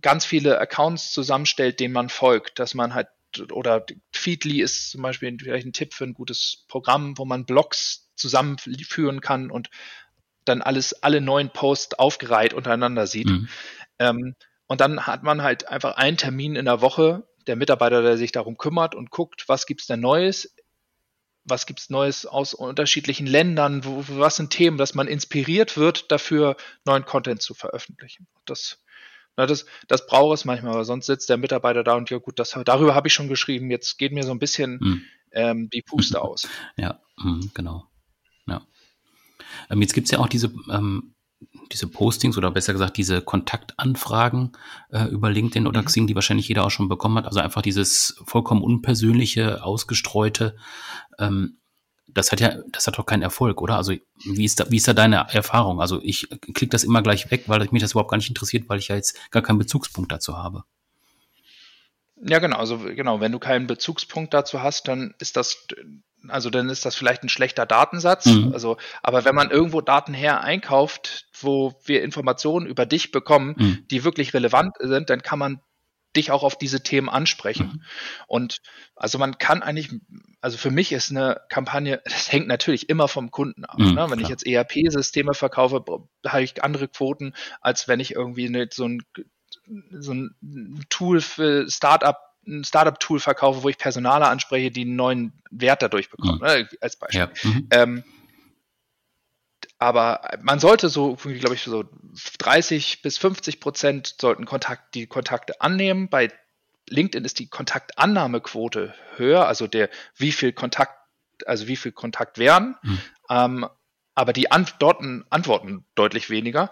ganz 0.02 0.26
viele 0.26 0.58
Accounts 0.60 1.12
zusammenstellt, 1.12 1.80
denen 1.80 1.94
man 1.94 2.10
folgt, 2.10 2.60
dass 2.60 2.74
man 2.74 2.94
halt 2.94 3.08
oder 3.52 3.86
Feedly 4.14 4.62
ist 4.62 4.92
zum 4.92 5.02
Beispiel 5.02 5.36
vielleicht 5.38 5.66
ein 5.66 5.74
Tipp 5.74 5.94
für 5.94 6.06
ein 6.06 6.14
gutes 6.14 6.64
Programm, 6.70 7.18
wo 7.18 7.26
man 7.26 7.46
Blogs 7.46 8.10
zusammenführen 8.16 9.20
kann 9.20 9.52
und 9.52 9.70
dann 10.46 10.62
alles, 10.62 11.04
alle 11.04 11.20
neuen 11.20 11.50
Posts 11.50 11.96
aufgereiht 11.96 12.54
untereinander 12.54 13.08
sieht. 13.08 13.28
Mhm. 13.28 13.50
Ähm, 14.00 14.36
und 14.68 14.82
dann 14.82 15.06
hat 15.06 15.24
man 15.24 15.44
halt 15.44 15.68
einfach 15.68 15.96
einen 15.96 16.18
Termin 16.18 16.56
in 16.56 16.66
der 16.66 16.82
Woche, 16.82 17.28
der 17.48 17.56
Mitarbeiter, 17.56 18.02
der 18.02 18.18
sich 18.18 18.32
darum 18.32 18.58
kümmert 18.58 18.96
und 18.96 19.12
guckt, 19.12 19.48
was 19.48 19.66
gibt's 19.66 19.88
denn 19.88 20.00
Neues, 20.00 20.56
was 21.44 21.68
gibt's 21.68 21.90
Neues 21.90 22.26
aus 22.26 22.54
unterschiedlichen 22.54 23.28
Ländern, 23.28 23.86
wo, 23.86 24.04
was 24.08 24.38
sind 24.38 24.50
Themen, 24.50 24.78
dass 24.78 24.96
man 24.96 25.08
inspiriert 25.08 25.78
wird, 25.78 26.12
dafür 26.12 26.58
neuen 26.86 27.06
Content 27.06 27.42
zu 27.42 27.54
veröffentlichen. 27.54 28.28
Das, 28.46 28.84
na, 29.38 29.46
das, 29.46 29.66
das 29.88 30.08
braucht 30.08 30.40
es 30.40 30.46
manchmal, 30.46 30.74
aber 30.74 30.86
sonst 30.86 31.06
sitzt 31.06 31.30
der 31.30 31.38
Mitarbeiter 31.38 31.84
da 31.84 31.94
und 31.94 32.10
ja 32.10 32.18
gut, 32.18 32.40
das, 32.40 32.58
darüber 32.66 32.96
habe 32.96 33.08
ich 33.08 33.14
schon 33.14 33.30
geschrieben, 33.30 33.70
jetzt 33.70 33.98
geht 33.98 34.12
mir 34.12 34.24
so 34.24 34.32
ein 34.32 34.40
bisschen 34.40 34.80
mhm. 34.82 35.02
ähm, 35.32 35.70
die 35.70 35.84
Puste 35.84 36.22
aus. 36.24 36.48
Ja, 36.78 37.00
mhm, 37.18 37.52
genau. 37.54 37.86
Ja. 38.48 38.66
Ähm, 39.70 39.82
jetzt 39.82 39.94
gibt's 39.94 40.12
ja 40.12 40.20
auch 40.20 40.30
diese 40.30 40.52
ähm, 40.72 41.15
diese 41.72 41.88
Postings 41.88 42.38
oder 42.38 42.52
besser 42.52 42.74
gesagt 42.74 42.98
diese 42.98 43.22
Kontaktanfragen 43.22 44.52
äh, 44.92 45.06
über 45.06 45.30
LinkedIn 45.30 45.68
oder 45.68 45.82
mhm. 45.82 45.86
Xing, 45.86 46.08
die 46.08 46.16
wahrscheinlich 46.16 46.48
jeder 46.48 46.66
auch 46.66 46.72
schon 46.72 46.90
bekommen 46.90 47.18
hat. 47.18 47.26
Also 47.26 47.40
einfach 47.40 47.62
dieses 47.62 48.22
vollkommen 48.26 48.64
unpersönliche, 48.64 49.64
ausgestreute. 49.64 50.56
Ähm, 51.20 51.58
das 52.08 52.32
hat 52.32 52.40
ja, 52.40 52.56
das 52.72 52.88
hat 52.88 52.98
doch 52.98 53.06
keinen 53.06 53.24
Erfolg, 53.24 53.62
oder? 53.62 53.76
Also 53.76 53.94
wie 54.24 54.46
ist 54.46 54.60
da, 54.60 54.72
wie 54.72 54.78
ist 54.78 54.88
da 54.88 54.94
deine 54.94 55.28
Erfahrung? 55.32 55.82
Also 55.82 56.02
ich 56.02 56.30
klicke 56.30 56.70
das 56.70 56.84
immer 56.84 57.02
gleich 57.02 57.30
weg, 57.30 57.44
weil 57.48 57.68
mich 57.72 57.82
das 57.82 57.92
überhaupt 57.92 58.12
gar 58.12 58.18
nicht 58.18 58.30
interessiert, 58.30 58.70
weil 58.70 58.80
ich 58.80 58.88
ja 58.88 58.96
jetzt 58.96 59.32
gar 59.32 59.44
keinen 59.44 59.60
Bezugspunkt 59.60 60.12
dazu 60.12 60.38
habe. 60.38 60.64
Ja, 62.16 62.40
genau. 62.40 62.58
Also 62.58 62.78
genau, 62.80 63.20
wenn 63.20 63.34
du 63.34 63.40
keinen 63.40 63.68
Bezugspunkt 63.68 64.34
dazu 64.34 64.64
hast, 64.64 64.88
dann 64.88 65.14
ist 65.20 65.36
das 65.36 65.68
also 66.30 66.50
dann 66.50 66.70
ist 66.70 66.86
das 66.86 66.96
vielleicht 66.96 67.24
ein 67.24 67.30
schlechter 67.30 67.66
Datensatz. 67.66 68.26
Mhm. 68.26 68.52
Also, 68.54 68.78
aber 69.04 69.26
wenn 69.26 69.36
man 69.36 69.52
irgendwo 69.52 69.82
Daten 69.82 70.14
her 70.14 70.42
einkauft, 70.42 71.28
wo 71.40 71.74
wir 71.86 72.04
Informationen 72.04 72.66
über 72.66 72.86
dich 72.86 73.12
bekommen, 73.12 73.56
mhm. 73.58 73.88
die 73.90 74.04
wirklich 74.04 74.34
relevant 74.34 74.76
sind, 74.80 75.10
dann 75.10 75.22
kann 75.22 75.40
man 75.40 75.62
dich 76.16 76.32
auch 76.32 76.44
auf 76.44 76.58
diese 76.58 76.82
Themen 76.82 77.10
ansprechen. 77.10 77.68
Mhm. 77.68 77.82
Und 78.28 78.58
also 78.96 79.18
man 79.18 79.38
kann 79.38 79.62
eigentlich, 79.62 79.90
also 80.42 80.58
für 80.58 80.72
mich 80.72 80.92
ist 80.92 81.12
eine 81.12 81.42
Kampagne, 81.50 82.02
das 82.06 82.32
hängt 82.32 82.48
natürlich 82.48 82.90
immer 82.90 83.08
vom 83.08 83.32
Kunden 83.32 83.66
ab. 83.66 83.80
Mhm, 83.80 83.94
ne? 83.94 84.02
Wenn 84.10 84.20
klar. 84.20 84.22
ich 84.22 84.30
jetzt 84.30 84.46
ERP-Systeme 84.46 85.34
verkaufe, 85.34 85.84
habe 86.26 86.44
ich 86.44 86.64
andere 86.64 86.88
Quoten, 86.88 87.34
als 87.62 87.88
wenn 87.88 88.00
ich 88.00 88.16
irgendwie 88.16 88.48
eine, 88.48 88.68
so 88.72 88.88
ein 88.88 89.04
so 89.92 90.14
ein 90.14 90.36
Tool 90.90 91.22
für 91.22 91.70
Startup 91.70 92.18
ein 92.48 92.64
Startup-Tool 92.64 93.20
verkaufe, 93.20 93.64
wo 93.64 93.70
ich 93.70 93.78
Personale 93.78 94.28
anspreche, 94.28 94.72
die 94.72 94.82
einen 94.82 94.96
neuen 94.96 95.34
Wert 95.52 95.82
dadurch 95.82 96.10
bekommen, 96.10 96.40
mhm. 96.40 96.46
ne, 96.46 96.70
als 96.82 96.96
Beispiel. 96.96 97.20
Ja. 97.22 97.30
Mhm. 97.44 97.68
Ähm, 97.72 98.04
aber 99.78 100.22
man 100.42 100.60
sollte 100.60 100.90
so, 100.90 101.16
glaube 101.16 101.56
ich, 101.56 101.64
so 101.64 101.84
30 102.40 103.02
bis 103.02 103.18
50 103.18 103.60
Prozent 103.60 104.16
sollten 104.20 104.46
Kontakt, 104.46 104.96
die 104.96 105.06
Kontakte 105.06 105.60
annehmen. 105.62 106.10
Bei 106.10 106.32
LinkedIn 106.90 107.26
ist 107.26 107.40
die 107.40 107.48
Kontaktannahmequote 107.48 108.94
höher, 109.18 109.48
also 109.48 109.68
der, 109.68 109.90
wie 110.16 110.32
viel 110.32 110.54
Kontakt, 110.54 110.98
also 111.46 111.68
wie 111.68 111.76
viel 111.76 111.92
Kontakt 111.92 112.38
werden. 112.38 112.76
Mhm. 112.84 113.02
Ähm, 113.30 113.66
aber 114.16 114.32
die 114.32 114.50
Antworten, 114.50 115.26
Antworten 115.30 115.86
deutlich 115.94 116.30
weniger. 116.30 116.72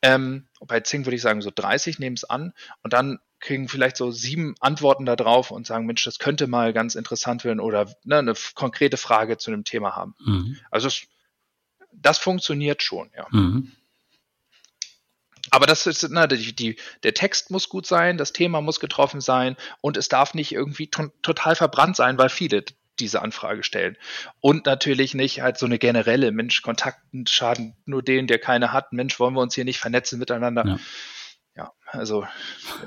Ähm, 0.00 0.46
bei 0.60 0.80
Zing 0.80 1.04
würde 1.04 1.16
ich 1.16 1.22
sagen 1.22 1.42
so 1.42 1.50
30, 1.54 1.98
nehmen 1.98 2.14
es 2.14 2.24
an. 2.24 2.54
Und 2.82 2.92
dann 2.92 3.18
kriegen 3.40 3.68
vielleicht 3.68 3.96
so 3.96 4.10
sieben 4.10 4.54
Antworten 4.60 5.04
darauf 5.04 5.50
und 5.50 5.66
sagen, 5.66 5.86
Mensch, 5.86 6.04
das 6.04 6.18
könnte 6.18 6.46
mal 6.46 6.72
ganz 6.72 6.94
interessant 6.94 7.44
werden 7.44 7.60
oder 7.60 7.92
ne, 8.04 8.18
eine 8.18 8.34
konkrete 8.54 8.96
Frage 8.96 9.36
zu 9.36 9.50
einem 9.50 9.64
Thema 9.64 9.96
haben. 9.96 10.14
Mhm. 10.24 10.56
Also 10.70 10.86
das, 10.86 11.02
das, 11.92 12.18
funktioniert 12.18 12.82
schon, 12.82 13.10
ja. 13.14 13.26
Mhm. 13.30 13.72
Aber 15.50 15.66
das 15.66 15.86
ist, 15.86 16.08
na, 16.10 16.26
die, 16.26 16.54
die, 16.54 16.76
der 17.02 17.12
Text 17.12 17.50
muss 17.50 17.68
gut 17.68 17.86
sein, 17.86 18.16
das 18.16 18.32
Thema 18.32 18.62
muss 18.62 18.80
getroffen 18.80 19.20
sein 19.20 19.56
und 19.82 19.96
es 19.96 20.08
darf 20.08 20.32
nicht 20.32 20.52
irgendwie 20.52 20.88
total 20.88 21.54
verbrannt 21.54 21.96
sein, 21.96 22.16
weil 22.16 22.30
viele 22.30 22.64
diese 23.00 23.22
Anfrage 23.22 23.62
stellen. 23.62 23.96
Und 24.40 24.66
natürlich 24.66 25.14
nicht 25.14 25.40
halt 25.40 25.58
so 25.58 25.66
eine 25.66 25.78
generelle 25.78 26.32
Mensch, 26.32 26.62
Kontakten 26.62 27.26
schaden 27.26 27.76
nur 27.84 28.02
den, 28.02 28.26
der 28.26 28.38
keine 28.38 28.72
hat. 28.72 28.92
Mensch, 28.92 29.18
wollen 29.18 29.34
wir 29.34 29.40
uns 29.40 29.54
hier 29.54 29.64
nicht 29.64 29.78
vernetzen 29.78 30.18
miteinander. 30.18 30.66
Ja 30.66 30.78
ja, 31.56 31.72
also 31.86 32.26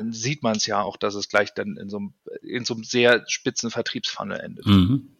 sieht 0.10 0.44
man 0.44 0.58
es 0.58 0.66
ja 0.66 0.82
auch, 0.82 0.98
dass 0.98 1.16
es 1.16 1.30
gleich 1.30 1.54
dann 1.54 1.78
in 1.78 1.90
so 1.90 1.98
einem, 1.98 2.14
in 2.42 2.66
so 2.66 2.74
einem 2.74 2.84
sehr 2.84 3.24
spitzen 3.28 3.72
Vertriebsfunnel 3.72 4.40
endet. 4.40 4.66
Mhm. 4.66 5.17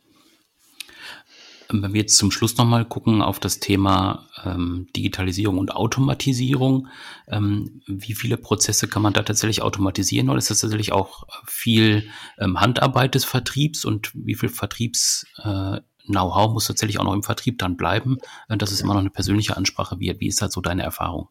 Wenn 1.70 1.94
wir 1.94 2.02
jetzt 2.02 2.18
zum 2.18 2.32
Schluss 2.32 2.58
nochmal 2.58 2.86
gucken 2.86 3.22
auf 3.22 3.40
das 3.40 3.60
Thema 3.60 4.28
ähm, 4.46 4.88
Digitalisierung 4.96 5.58
und 5.58 5.76
Automatisierung, 5.76 6.88
ähm, 7.28 7.82
wie 7.88 8.14
viele 8.14 8.38
Prozesse 8.38 8.88
kann 8.88 9.02
man 9.02 9.14
da 9.14 9.24
tatsächlich 9.24 9.62
automatisieren 9.62 10.30
oder 10.30 10.38
ist 10.38 10.50
das 10.50 10.62
tatsächlich 10.62 10.94
auch 10.94 11.24
viel 11.46 12.10
ähm, 12.40 12.60
Handarbeit 12.60 13.16
des 13.16 13.26
Vertriebs 13.26 13.86
und 13.86 14.12
wie 14.14 14.36
viel 14.36 14.50
Vertriebs-Know-how 14.50 16.50
äh, 16.50 16.54
muss 16.54 16.68
tatsächlich 16.68 17.00
auch 17.00 17.06
noch 17.06 17.14
im 17.14 17.24
Vertrieb 17.24 17.60
dann 17.60 17.76
bleiben? 17.76 18.18
Äh, 18.48 18.58
das 18.58 18.72
ist 18.72 18.82
immer 18.82 18.94
noch 18.94 19.02
eine 19.02 19.10
persönliche 19.10 19.58
Ansprache. 19.58 20.00
Wie, 20.00 20.16
wie 20.20 20.28
ist 20.28 20.42
da 20.42 20.50
so 20.50 20.62
deine 20.62 20.84
Erfahrung? 20.84 21.30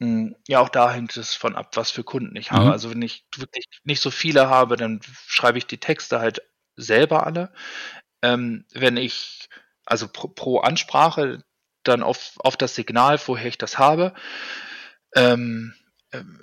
Hm, 0.00 0.34
ja, 0.48 0.60
auch 0.60 0.70
da 0.70 0.90
hängt 0.90 1.16
es 1.16 1.34
von 1.34 1.54
ab, 1.54 1.76
was 1.76 1.90
für 1.90 2.04
Kunden 2.04 2.34
ich 2.36 2.50
habe. 2.50 2.66
Mhm. 2.66 2.72
Also 2.72 2.90
wenn 2.90 3.02
ich 3.02 3.26
wirklich 3.36 3.66
nicht 3.84 4.00
so 4.00 4.10
viele 4.10 4.48
habe, 4.48 4.76
dann 4.76 5.00
schreibe 5.26 5.58
ich 5.58 5.66
die 5.66 5.78
Texte 5.78 6.20
halt 6.20 6.42
selber 6.76 7.26
alle. 7.26 7.52
Ähm, 8.22 8.64
wenn 8.72 8.96
ich, 8.96 9.48
also 9.84 10.08
pro, 10.08 10.28
pro, 10.28 10.58
Ansprache, 10.58 11.42
dann 11.82 12.02
auf, 12.02 12.34
auf 12.38 12.56
das 12.56 12.74
Signal, 12.74 13.18
woher 13.26 13.46
ich 13.46 13.58
das 13.58 13.78
habe. 13.78 14.14
Ähm, 15.14 15.74
ähm, 16.12 16.40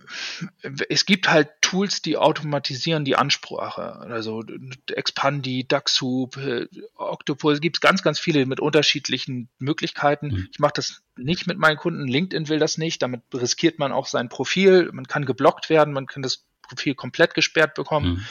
es 0.90 1.06
gibt 1.06 1.30
halt 1.30 1.50
Tools, 1.62 2.02
die 2.02 2.18
automatisieren 2.18 3.04
die 3.04 3.18
Ansprache. 3.18 3.98
Also 3.98 4.44
Expandi, 4.90 5.68
Ducksup, 5.68 6.38
äh, 6.38 6.68
Octopus, 6.96 7.56
es 7.56 7.62
gibt 7.62 7.82
ganz, 7.82 8.02
ganz 8.02 8.20
viele 8.20 8.46
mit 8.46 8.60
unterschiedlichen 8.60 9.50
Möglichkeiten. 9.60 10.28
Mhm. 10.28 10.48
Ich 10.52 10.60
mache 10.60 10.74
das 10.76 11.04
nicht 11.18 11.48
mit 11.48 11.58
meinen 11.58 11.78
Kunden. 11.78 12.08
LinkedIn 12.08 12.48
will 12.48 12.60
das 12.60 12.78
nicht. 12.78 13.02
Damit 13.02 13.22
riskiert 13.34 13.80
man 13.80 13.92
auch 13.92 14.08
sein 14.08 14.30
Profil. 14.30 14.90
Man 14.94 15.08
kann 15.08 15.26
geblockt 15.26 15.70
werden, 15.70 15.94
man 15.94 16.08
kann 16.08 16.22
das 16.24 16.46
Profil 16.62 16.96
komplett 16.96 17.34
gesperrt 17.34 17.76
bekommen. 17.76 18.10
Mhm. 18.10 18.26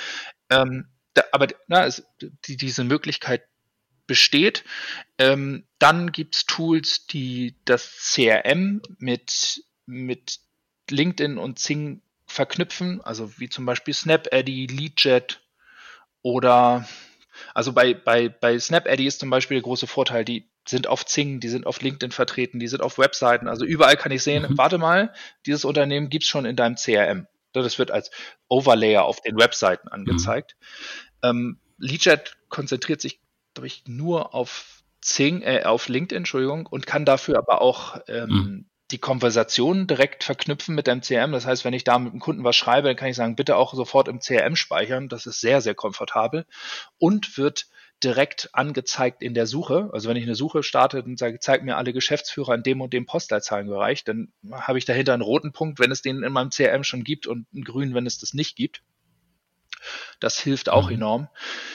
Ähm, 0.51 0.89
da, 1.17 1.25
aber 1.33 1.49
na, 1.69 1.87
es, 1.87 2.07
die, 2.47 2.57
diese 2.57 2.85
Möglichkeit 2.85 3.43
besteht. 4.07 4.65
Ähm, 5.19 5.65
dann 5.79 6.13
gibt's 6.13 6.47
Tools, 6.47 7.07
die 7.07 7.57
das 7.65 8.13
CRM 8.15 8.81
mit, 8.99 9.65
mit 9.87 10.39
LinkedIn 10.91 11.39
und 11.39 11.59
Zing 11.59 12.03
verknüpfen, 12.27 13.01
also 13.03 13.39
wie 13.39 13.49
zum 13.49 13.67
Beispiel 13.67 13.95
SnapAddy, 13.95 14.67
LeadJet 14.67 15.41
oder 16.23 16.87
also 17.55 17.73
bei, 17.73 17.95
bei, 17.95 18.29
bei 18.29 18.59
SnapAddy 18.59 19.07
ist 19.07 19.21
zum 19.21 19.31
Beispiel 19.31 19.57
der 19.57 19.63
große 19.63 19.87
Vorteil, 19.87 20.25
die 20.25 20.49
sind 20.67 20.87
auf 20.87 21.07
Zing, 21.07 21.39
die 21.41 21.49
sind 21.49 21.67
auf 21.67 21.81
LinkedIn 21.81 22.11
vertreten, 22.11 22.59
die 22.59 22.69
sind 22.69 22.83
auf 22.83 22.99
Webseiten, 22.99 23.47
also 23.47 23.65
überall 23.65 23.97
kann 23.97 24.13
ich 24.13 24.23
sehen, 24.23 24.47
mhm. 24.49 24.59
warte 24.59 24.79
mal, 24.79 25.13
dieses 25.45 25.65
Unternehmen 25.65 26.09
gibt 26.09 26.25
es 26.25 26.31
schon 26.31 26.45
in 26.45 26.57
deinem 26.57 26.77
CRM. 26.77 27.27
Das 27.53 27.79
wird 27.79 27.91
als 27.91 28.11
Overlayer 28.49 29.05
auf 29.05 29.23
den 29.23 29.39
Webseiten 29.39 29.89
angezeigt. 29.89 30.57
Mhm. 30.59 31.06
Ähm, 31.23 31.59
LeadJet 31.79 32.37
konzentriert 32.49 33.01
sich, 33.01 33.21
glaube 33.55 33.67
ich, 33.67 33.85
nur 33.87 34.35
auf 34.35 34.83
Zing, 35.01 35.43
äh, 35.43 35.63
auf 35.65 35.89
LinkedIn, 35.89 36.19
Entschuldigung, 36.19 36.67
und 36.67 36.87
kann 36.87 37.05
dafür 37.05 37.39
aber 37.39 37.61
auch 37.61 38.01
ähm, 38.09 38.29
mhm 38.29 38.67
die 38.91 38.99
Konversation 38.99 39.87
direkt 39.87 40.23
verknüpfen 40.23 40.75
mit 40.75 40.87
dem 40.87 41.01
CRM. 41.01 41.33
Das 41.33 41.45
heißt, 41.45 41.65
wenn 41.65 41.75
ich 41.75 41.85
da 41.85 41.99
mit 41.99 42.13
dem 42.13 42.21
Kunden 42.21 42.45
was 42.45 42.55
schreibe, 42.55 42.89
dann 42.89 42.97
kann 42.97 43.09
ich 43.09 43.17
sagen, 43.17 43.35
bitte 43.35 43.57
auch 43.57 43.75
sofort 43.75 44.07
im 44.07 44.21
CRM 44.21 44.55
speichern. 44.55 45.09
Das 45.09 45.27
ist 45.27 45.41
sehr, 45.41 45.61
sehr 45.61 45.75
komfortabel 45.75 46.47
und 46.99 47.37
wird 47.37 47.67
direkt 48.05 48.51
angezeigt 48.53 49.23
in 49.23 49.35
der 49.35 49.47
Suche. 49.47 49.91
Also 49.93 50.09
wenn 50.09 50.17
ich 50.17 50.25
eine 50.25 50.35
Suche 50.35 50.63
starte 50.63 51.03
und 51.03 51.19
sage, 51.19 51.41
zeig 51.41 51.65
mir 51.65 51.77
alle 51.77 51.93
Geschäftsführer 51.93 52.55
in 52.55 52.63
dem 52.63 52.81
und 52.81 52.93
dem 52.93 53.07
Postleitzahlenbereich, 53.07 54.05
dann 54.05 54.33
habe 54.53 54.79
ich 54.79 54.85
dahinter 54.85 55.15
einen 55.15 55.23
roten 55.23 55.53
Punkt, 55.53 55.81
wenn 55.81 55.91
es 55.91 56.03
den 56.03 56.23
in 56.23 56.33
meinem 56.33 56.51
CRM 56.51 56.85
schon 56.85 57.05
gibt 57.05 57.27
und 57.27 57.47
einen 57.53 57.65
grünen, 57.65 57.95
wenn 57.95 58.07
es 58.07 58.19
das 58.19 58.35
nicht 58.35 58.55
gibt. 58.55 58.83
Das 60.20 60.38
hilft 60.38 60.68
auch 60.68 60.88
mhm. 60.88 60.96
enorm. 60.96 61.29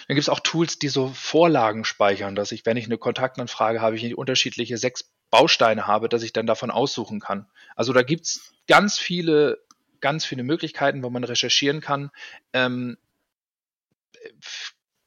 Dann 0.07 0.15
gibt 0.15 0.21
es 0.21 0.29
auch 0.29 0.39
Tools, 0.39 0.79
die 0.79 0.89
so 0.89 1.09
Vorlagen 1.09 1.85
speichern, 1.85 2.35
dass 2.35 2.51
ich, 2.51 2.65
wenn 2.65 2.77
ich 2.77 2.85
eine 2.85 2.97
Kontaktanfrage 2.97 3.81
habe, 3.81 3.95
ich 3.95 4.17
unterschiedliche 4.17 4.77
sechs 4.77 5.11
Bausteine 5.29 5.87
habe, 5.87 6.09
dass 6.09 6.23
ich 6.23 6.33
dann 6.33 6.45
davon 6.45 6.71
aussuchen 6.71 7.19
kann. 7.19 7.47
Also 7.75 7.93
da 7.93 8.03
gibt's 8.03 8.53
ganz 8.67 8.97
viele, 8.99 9.59
ganz 10.01 10.25
viele 10.25 10.43
Möglichkeiten, 10.43 11.03
wo 11.03 11.09
man 11.09 11.23
recherchieren 11.23 11.81
kann. 11.81 12.11
Ähm, 12.53 12.97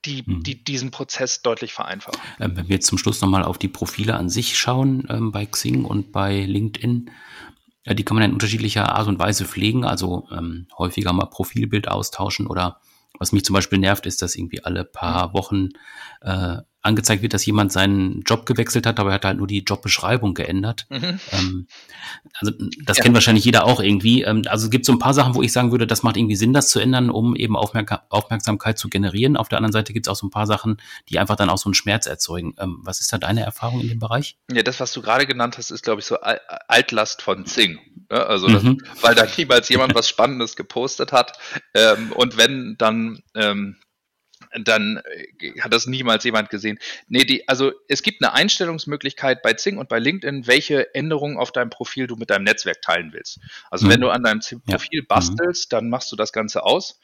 die, 0.05 0.23
mhm. 0.27 0.43
die 0.43 0.63
diesen 0.63 0.91
Prozess 0.91 1.43
deutlich 1.43 1.73
vereinfachen. 1.73 2.21
Ähm, 2.41 2.57
wenn 2.57 2.69
wir 2.69 2.77
jetzt 2.77 2.87
zum 2.87 2.99
Schluss 2.99 3.21
nochmal 3.21 3.45
auf 3.45 3.59
die 3.59 3.69
Profile 3.69 4.15
an 4.15 4.29
sich 4.29 4.59
schauen, 4.59 5.07
ähm, 5.09 5.33
bei 5.33 5.47
Xing 5.47 5.85
und 5.85 6.13
bei 6.13 6.41
LinkedIn, 6.41 7.11
ja, 7.85 7.95
die 7.95 8.05
kann 8.05 8.17
man 8.17 8.25
in 8.25 8.33
unterschiedlicher 8.33 8.95
Art 8.95 9.09
und 9.09 9.19
Weise 9.19 9.45
pflegen, 9.45 9.85
also 9.85 10.27
ähm, 10.31 10.67
häufiger 10.77 11.13
mal 11.13 11.27
Profilbild 11.27 11.89
austauschen 11.89 12.47
oder 12.47 12.81
was 13.19 13.33
mich 13.33 13.45
zum 13.45 13.55
Beispiel 13.55 13.79
nervt, 13.79 14.07
ist, 14.07 14.23
dass 14.23 14.37
irgendwie 14.37 14.65
alle 14.65 14.85
paar 14.85 15.29
mhm. 15.29 15.33
Wochen 15.35 15.69
äh, 16.21 16.59
angezeigt 16.85 17.23
wird, 17.23 17.33
dass 17.33 17.47
jemand 17.47 17.73
seinen 17.73 18.23
Job 18.23 18.45
gewechselt 18.47 18.87
hat, 18.87 19.01
aber 19.01 19.11
er 19.11 19.15
hat 19.15 19.25
halt 19.25 19.39
nur 19.39 19.47
die 19.47 19.61
Jobbeschreibung 19.61 20.35
geändert. 20.35 20.87
Mhm. 20.91 21.19
Ähm, 21.33 21.67
also 22.39 22.53
das 22.85 22.99
ja. 22.99 23.05
kennt 23.05 23.15
wahrscheinlich 23.15 23.45
jeder 23.45 23.65
auch 23.65 23.81
irgendwie. 23.81 24.23
Ähm, 24.23 24.43
also 24.47 24.67
es 24.67 24.71
gibt 24.71 24.85
so 24.85 24.93
ein 24.93 24.99
paar 24.99 25.15
Sachen, 25.15 25.35
wo 25.35 25.43
ich 25.43 25.53
sagen 25.53 25.71
würde, 25.71 25.87
das 25.87 26.03
macht 26.03 26.17
irgendwie 26.17 26.37
Sinn, 26.37 26.53
das 26.53 26.69
zu 26.69 26.81
ändern, 26.81 27.11
um 27.11 27.35
eben 27.35 27.57
Aufmerk 27.57 28.03
Aufmerksamkeit 28.11 28.79
zu 28.79 28.89
generieren. 28.89 29.37
Auf 29.37 29.49
der 29.49 29.59
anderen 29.59 29.73
Seite 29.73 29.93
gibt 29.93 30.07
es 30.07 30.11
auch 30.11 30.17
so 30.17 30.27
ein 30.27 30.31
paar 30.31 30.47
Sachen, 30.47 30.77
die 31.09 31.19
einfach 31.19 31.37
dann 31.37 31.49
auch 31.49 31.59
so 31.59 31.69
einen 31.69 31.75
Schmerz 31.75 32.07
erzeugen. 32.07 32.55
Ähm, 32.59 32.81
was 32.83 33.01
ist 33.01 33.13
da 33.13 33.19
deine 33.19 33.43
Erfahrung 33.43 33.81
in 33.81 33.89
dem 33.89 33.99
Bereich? 33.99 34.37
Ja, 34.53 34.63
das, 34.63 34.79
was 34.81 34.93
du 34.93 35.01
gerade 35.01 35.27
genannt 35.27 35.57
hast, 35.57 35.71
ist, 35.71 35.85
glaube 35.85 36.01
ich, 36.01 36.07
so 36.07 36.19
Altlast 36.21 37.23
von 37.23 37.47
Zing. 37.47 37.79
Ja, 38.11 38.27
also 38.27 38.49
das, 38.49 38.63
mhm. 38.63 38.79
weil 39.01 39.15
da 39.15 39.27
niemals 39.37 39.71
jemand 39.71 39.95
was 39.95 40.09
Spannendes 40.09 40.55
gepostet 40.55 41.13
hat. 41.13 41.39
Ähm, 41.73 42.13
und 42.13 42.37
wenn, 42.37 42.77
dann 42.79 43.21
ähm, 43.35 43.77
dann 44.63 45.01
äh, 45.41 45.61
hat 45.61 45.73
das 45.73 45.87
niemals 45.87 46.25
jemand 46.25 46.51
gesehen. 46.51 46.79
Nee, 47.09 47.25
die, 47.25 47.49
also 47.49 47.73
es 47.89 48.03
gibt 48.03 48.23
eine 48.23 48.33
Einstellungsmöglichkeit 48.33 49.43
bei 49.43 49.55
Zing 49.55 49.79
und 49.79 49.89
bei 49.89 49.99
LinkedIn, 49.99 50.47
welche 50.47 50.95
Änderungen 50.95 51.37
auf 51.37 51.53
deinem 51.53 51.71
Profil 51.71 52.07
du 52.07 52.17
mit 52.17 52.31
deinem 52.31 52.45
Netzwerk 52.45 52.83
teilen 52.83 53.13
willst. 53.13 53.41
Also 53.71 53.87
mhm. 53.87 53.91
wenn 53.91 54.01
du 54.01 54.11
an 54.11 54.23
deinem 54.23 54.41
Profil 54.41 55.01
ja. 55.01 55.07
bastelst, 55.09 55.73
dann 55.73 55.89
machst 55.89 56.13
du 56.13 56.17
das 56.17 56.33
Ganze 56.33 56.63
aus. 56.63 57.01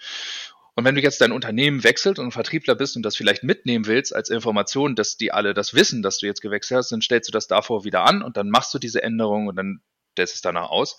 Und 0.74 0.84
wenn 0.84 0.94
du 0.94 1.00
jetzt 1.02 1.20
dein 1.20 1.32
Unternehmen 1.32 1.84
wechselt 1.84 2.18
und 2.18 2.32
Vertriebler 2.32 2.74
bist 2.74 2.96
und 2.96 3.02
das 3.02 3.16
vielleicht 3.16 3.42
mitnehmen 3.42 3.86
willst 3.86 4.14
als 4.14 4.30
Information, 4.30 4.94
dass 4.94 5.16
die 5.16 5.32
alle 5.32 5.52
das 5.52 5.74
wissen, 5.74 6.02
dass 6.02 6.18
du 6.18 6.26
jetzt 6.26 6.40
gewechselt 6.40 6.78
hast, 6.78 6.92
dann 6.92 7.02
stellst 7.02 7.28
du 7.28 7.32
das 7.32 7.48
davor 7.48 7.84
wieder 7.84 8.04
an 8.04 8.22
und 8.22 8.36
dann 8.36 8.48
machst 8.48 8.72
du 8.72 8.78
diese 8.78 9.02
Änderung 9.02 9.48
und 9.48 9.56
dann 9.56 9.82
stellst 10.12 10.36
es 10.36 10.40
danach 10.40 10.70
aus. 10.70 10.96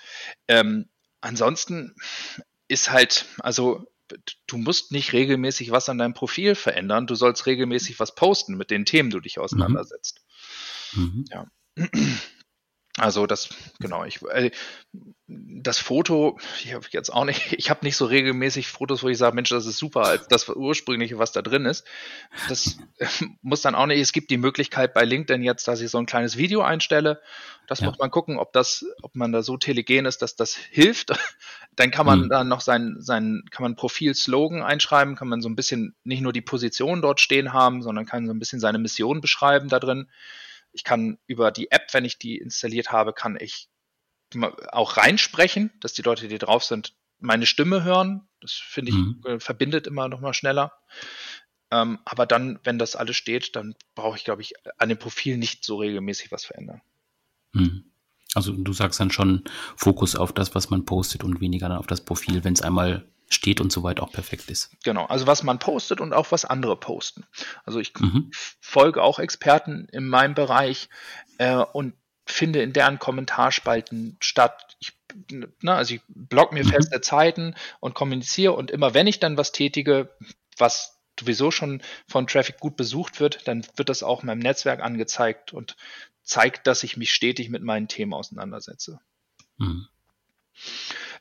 Ähm, 0.47 0.89
ansonsten 1.21 1.95
ist 2.67 2.91
halt, 2.91 3.25
also 3.39 3.90
du 4.47 4.57
musst 4.57 4.91
nicht 4.91 5.13
regelmäßig 5.13 5.71
was 5.71 5.89
an 5.89 5.97
deinem 5.97 6.13
Profil 6.13 6.55
verändern, 6.55 7.07
du 7.07 7.15
sollst 7.15 7.45
regelmäßig 7.45 7.99
was 7.99 8.15
posten 8.15 8.55
mit 8.55 8.71
den 8.71 8.85
Themen, 8.85 9.09
du 9.09 9.19
dich 9.19 9.39
auseinandersetzt. 9.39 10.21
Mhm. 10.93 11.25
Ja. 11.29 11.47
Also 12.97 13.25
das, 13.25 13.49
genau, 13.79 14.03
ich, 14.03 14.21
äh, 14.23 14.51
das 15.27 15.79
Foto, 15.79 16.37
ich 16.63 16.73
habe 16.73 16.85
jetzt 16.91 17.09
auch 17.09 17.23
nicht, 17.23 17.53
ich 17.57 17.69
habe 17.69 17.85
nicht 17.85 17.95
so 17.95 18.05
regelmäßig 18.05 18.67
Fotos, 18.67 19.01
wo 19.01 19.07
ich 19.07 19.17
sage, 19.17 19.35
Mensch, 19.35 19.49
das 19.49 19.65
ist 19.65 19.77
super, 19.77 20.01
als 20.01 20.27
das 20.27 20.49
ursprüngliche, 20.49 21.17
was 21.17 21.31
da 21.31 21.41
drin 21.41 21.65
ist. 21.65 21.85
Das 22.49 22.77
äh, 22.97 23.07
muss 23.41 23.61
dann 23.61 23.75
auch 23.75 23.85
nicht, 23.85 23.99
es 23.99 24.11
gibt 24.11 24.29
die 24.29 24.37
Möglichkeit 24.37 24.93
bei 24.93 25.05
LinkedIn 25.05 25.41
jetzt, 25.41 25.67
dass 25.67 25.79
ich 25.79 25.89
so 25.89 25.99
ein 25.99 26.05
kleines 26.05 26.35
Video 26.35 26.61
einstelle. 26.61 27.21
Das 27.67 27.79
ja. 27.79 27.87
muss 27.87 27.97
man 27.97 28.11
gucken, 28.11 28.37
ob 28.37 28.51
das, 28.51 28.85
ob 29.01 29.15
man 29.15 29.31
da 29.31 29.41
so 29.41 29.55
telegen 29.55 30.05
ist, 30.05 30.21
dass 30.21 30.35
das 30.35 30.55
hilft. 30.55 31.11
Dann 31.77 31.89
kann 31.89 32.05
man 32.05 32.23
mhm. 32.23 32.29
dann 32.29 32.49
noch 32.49 32.59
sein, 32.59 32.97
sein, 32.99 33.45
kann 33.49 33.63
man 33.63 33.77
Profil-Slogan 33.77 34.61
einschreiben, 34.61 35.15
kann 35.15 35.29
man 35.29 35.41
so 35.41 35.47
ein 35.47 35.55
bisschen 35.55 35.95
nicht 36.03 36.19
nur 36.19 36.33
die 36.33 36.41
Position 36.41 37.01
dort 37.01 37.21
stehen 37.21 37.53
haben, 37.53 37.81
sondern 37.81 38.05
kann 38.05 38.27
so 38.27 38.33
ein 38.33 38.39
bisschen 38.39 38.59
seine 38.59 38.77
Mission 38.77 39.21
beschreiben 39.21 39.69
da 39.69 39.79
drin. 39.79 40.09
Ich 40.71 40.83
kann 40.83 41.17
über 41.27 41.51
die 41.51 41.71
App, 41.71 41.93
wenn 41.93 42.05
ich 42.05 42.17
die 42.17 42.37
installiert 42.37 42.91
habe, 42.91 43.13
kann 43.13 43.37
ich 43.39 43.69
auch 44.71 44.97
reinsprechen, 44.97 45.71
dass 45.81 45.93
die 45.93 46.03
Leute, 46.03 46.27
die 46.27 46.37
drauf 46.37 46.63
sind, 46.63 46.93
meine 47.19 47.45
Stimme 47.45 47.83
hören. 47.83 48.27
Das 48.39 48.53
finde 48.53 48.91
ich, 48.91 48.97
mhm. 48.97 49.21
Äh, 49.25 49.39
verbindet 49.39 49.87
immer 49.87 50.07
noch 50.07 50.21
mal 50.21 50.33
schneller. 50.33 50.73
Ähm, 51.69 51.99
aber 52.05 52.25
dann, 52.25 52.59
wenn 52.63 52.79
das 52.79 52.95
alles 52.95 53.15
steht, 53.15 53.55
dann 53.55 53.75
brauche 53.95 54.17
ich, 54.17 54.23
glaube 54.23 54.41
ich, 54.41 54.53
an 54.77 54.89
dem 54.89 54.97
Profil 54.97 55.37
nicht 55.37 55.63
so 55.63 55.77
regelmäßig 55.77 56.31
was 56.31 56.45
verändern. 56.45 56.81
Mhm. 57.53 57.91
Also 58.33 58.53
du 58.53 58.73
sagst 58.73 58.99
dann 58.99 59.11
schon 59.11 59.43
Fokus 59.75 60.15
auf 60.15 60.33
das, 60.33 60.55
was 60.55 60.69
man 60.69 60.85
postet 60.85 61.23
und 61.23 61.41
weniger 61.41 61.67
dann 61.69 61.77
auf 61.77 61.87
das 61.87 62.01
Profil, 62.01 62.43
wenn 62.43 62.53
es 62.53 62.61
einmal 62.61 63.05
steht 63.33 63.61
und 63.61 63.71
soweit 63.71 63.99
auch 63.99 64.11
perfekt 64.11 64.49
ist. 64.49 64.71
Genau, 64.83 65.05
also 65.05 65.27
was 65.27 65.43
man 65.43 65.59
postet 65.59 66.01
und 66.01 66.13
auch 66.13 66.31
was 66.31 66.45
andere 66.45 66.75
posten. 66.75 67.25
Also 67.63 67.79
ich 67.79 67.93
mhm. 67.99 68.31
folge 68.59 69.01
auch 69.01 69.19
Experten 69.19 69.87
in 69.91 70.07
meinem 70.07 70.35
Bereich 70.35 70.89
äh, 71.37 71.55
und 71.55 71.93
finde 72.25 72.61
in 72.61 72.73
deren 72.73 72.99
Kommentarspalten 72.99 74.17
statt. 74.19 74.75
Ich, 74.79 74.93
na, 75.61 75.75
also 75.75 75.95
ich 75.95 76.01
blog 76.07 76.51
mir 76.51 76.63
mhm. 76.63 76.69
feste 76.69 77.01
Zeiten 77.01 77.55
und 77.79 77.93
kommuniziere 77.93 78.53
und 78.53 78.71
immer 78.71 78.93
wenn 78.93 79.07
ich 79.07 79.19
dann 79.19 79.37
was 79.37 79.51
tätige, 79.51 80.13
was 80.57 80.99
sowieso 81.19 81.51
schon 81.51 81.81
von 82.07 82.27
Traffic 82.27 82.59
gut 82.59 82.75
besucht 82.75 83.19
wird, 83.19 83.47
dann 83.47 83.65
wird 83.75 83.89
das 83.89 84.03
auch 84.03 84.23
meinem 84.23 84.39
Netzwerk 84.39 84.81
angezeigt 84.81 85.53
und 85.53 85.75
zeigt, 86.23 86.67
dass 86.67 86.83
ich 86.83 86.97
mich 86.97 87.11
stetig 87.11 87.49
mit 87.49 87.63
meinen 87.63 87.87
Themen 87.87 88.13
auseinandersetze. 88.13 88.99
Mhm. 89.57 89.87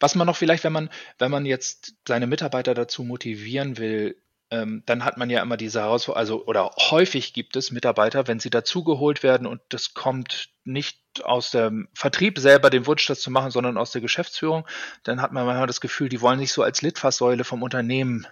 Was 0.00 0.14
man 0.14 0.26
noch 0.26 0.36
vielleicht, 0.36 0.64
wenn 0.64 0.72
man, 0.72 0.90
wenn 1.18 1.30
man 1.30 1.46
jetzt 1.46 1.94
seine 2.08 2.26
Mitarbeiter 2.26 2.74
dazu 2.74 3.04
motivieren 3.04 3.78
will, 3.78 4.16
ähm, 4.50 4.82
dann 4.86 5.04
hat 5.04 5.16
man 5.16 5.30
ja 5.30 5.42
immer 5.42 5.56
diese 5.56 5.80
Herausforderung, 5.80 6.18
also 6.18 6.44
oder 6.46 6.70
häufig 6.90 7.32
gibt 7.34 7.54
es 7.54 7.70
Mitarbeiter, 7.70 8.26
wenn 8.26 8.40
sie 8.40 8.50
dazugeholt 8.50 9.22
werden 9.22 9.46
und 9.46 9.60
das 9.68 9.94
kommt 9.94 10.48
nicht 10.64 10.98
aus 11.22 11.52
dem 11.52 11.88
Vertrieb 11.94 12.38
selber 12.38 12.70
den 12.70 12.86
Wunsch, 12.86 13.06
das 13.06 13.20
zu 13.20 13.30
machen, 13.30 13.50
sondern 13.50 13.78
aus 13.78 13.92
der 13.92 14.00
Geschäftsführung, 14.00 14.66
dann 15.04 15.22
hat 15.22 15.32
man 15.32 15.46
manchmal 15.46 15.66
das 15.66 15.80
Gefühl, 15.80 16.08
die 16.08 16.20
wollen 16.20 16.40
nicht 16.40 16.52
so 16.52 16.62
als 16.62 16.82
Litfaßsäule 16.82 17.44
vom 17.44 17.62
Unternehmen 17.62 18.26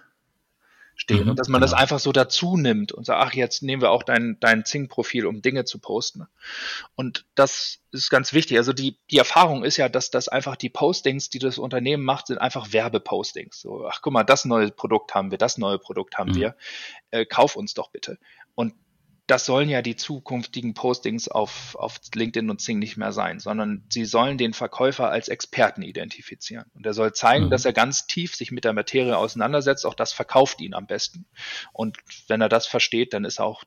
stehen 0.99 1.23
mhm, 1.23 1.29
und 1.31 1.39
dass 1.39 1.47
man 1.47 1.61
genau. 1.61 1.71
das 1.71 1.79
einfach 1.79 1.99
so 1.99 2.11
dazu 2.11 2.57
nimmt 2.57 2.91
und 2.91 3.05
sagt, 3.05 3.21
ach, 3.21 3.33
jetzt 3.33 3.63
nehmen 3.63 3.81
wir 3.81 3.89
auch 3.89 4.03
dein, 4.03 4.37
dein 4.41 4.65
Zing-Profil, 4.65 5.25
um 5.25 5.41
Dinge 5.41 5.63
zu 5.63 5.79
posten. 5.79 6.27
Und 6.95 7.25
das 7.35 7.79
ist 7.91 8.09
ganz 8.09 8.33
wichtig. 8.33 8.57
Also 8.57 8.73
die, 8.73 8.97
die 9.09 9.17
Erfahrung 9.17 9.63
ist 9.63 9.77
ja, 9.77 9.87
dass 9.87 10.11
das 10.11 10.27
einfach 10.27 10.57
die 10.57 10.69
Postings, 10.69 11.29
die 11.29 11.39
das 11.39 11.57
Unternehmen 11.57 12.03
macht, 12.03 12.27
sind 12.27 12.37
einfach 12.37 12.73
Werbepostings. 12.73 13.61
So, 13.61 13.87
ach 13.87 14.01
guck 14.01 14.11
mal, 14.11 14.25
das 14.25 14.43
neue 14.43 14.71
Produkt 14.71 15.15
haben 15.15 15.31
wir, 15.31 15.37
das 15.37 15.57
neue 15.57 15.79
Produkt 15.79 16.17
haben 16.17 16.31
mhm. 16.31 16.35
wir, 16.35 16.55
äh, 17.11 17.25
kauf 17.25 17.55
uns 17.55 17.73
doch 17.73 17.91
bitte. 17.91 18.19
Und 18.53 18.73
das 19.29 19.45
sollen 19.45 19.69
ja 19.69 19.83
die 19.83 19.95
zukünftigen 19.95 20.73
Postings 20.73 21.27
auf, 21.27 21.75
auf 21.75 21.99
LinkedIn 22.13 22.49
und 22.49 22.61
Zing 22.61 22.79
nicht 22.79 22.97
mehr 22.97 23.11
sein, 23.11 23.39
sondern 23.39 23.85
sie 23.89 24.05
sollen 24.05 24.39
den 24.39 24.53
Verkäufer 24.53 25.11
als 25.11 25.27
Experten 25.27 25.83
identifizieren. 25.83 26.65
Und 26.73 26.85
er 26.85 26.93
soll 26.93 27.13
zeigen, 27.13 27.45
mhm. 27.45 27.49
dass 27.51 27.65
er 27.65 27.73
ganz 27.73 28.07
tief 28.07 28.35
sich 28.35 28.51
mit 28.51 28.63
der 28.63 28.73
Materie 28.73 29.15
auseinandersetzt. 29.15 29.85
Auch 29.85 29.93
das 29.93 30.13
verkauft 30.13 30.61
ihn 30.61 30.73
am 30.73 30.87
besten. 30.87 31.27
Und 31.73 31.97
wenn 32.27 32.41
er 32.41 32.49
das 32.49 32.65
versteht, 32.65 33.13
dann 33.13 33.23
ist 33.23 33.39
er 33.39 33.45
auch 33.45 33.63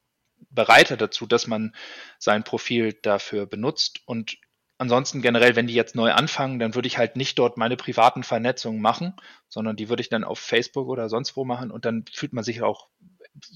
bereiter 0.51 0.97
dazu, 0.97 1.27
dass 1.27 1.47
man 1.47 1.75
sein 2.19 2.43
Profil 2.43 2.93
dafür 3.01 3.47
benutzt. 3.47 4.01
Und 4.05 4.39
ansonsten 4.79 5.23
generell, 5.23 5.55
wenn 5.55 5.69
die 5.69 5.75
jetzt 5.75 5.95
neu 5.95 6.11
anfangen, 6.11 6.59
dann 6.59 6.75
würde 6.75 6.89
ich 6.89 6.99
halt 6.99 7.15
nicht 7.15 7.39
dort 7.39 7.57
meine 7.57 7.77
privaten 7.77 8.25
Vernetzungen 8.25 8.83
machen, 8.83 9.15
sondern 9.49 9.77
die 9.77 9.89
würde 9.89 10.01
ich 10.01 10.09
dann 10.09 10.25
auf 10.25 10.41
Facebook 10.41 10.89
oder 10.89 11.09
sonst 11.09 11.37
wo 11.37 11.45
machen. 11.45 11.71
Und 11.71 11.85
dann 11.85 12.05
fühlt 12.13 12.33
man 12.33 12.43
sich 12.43 12.63
auch 12.63 12.89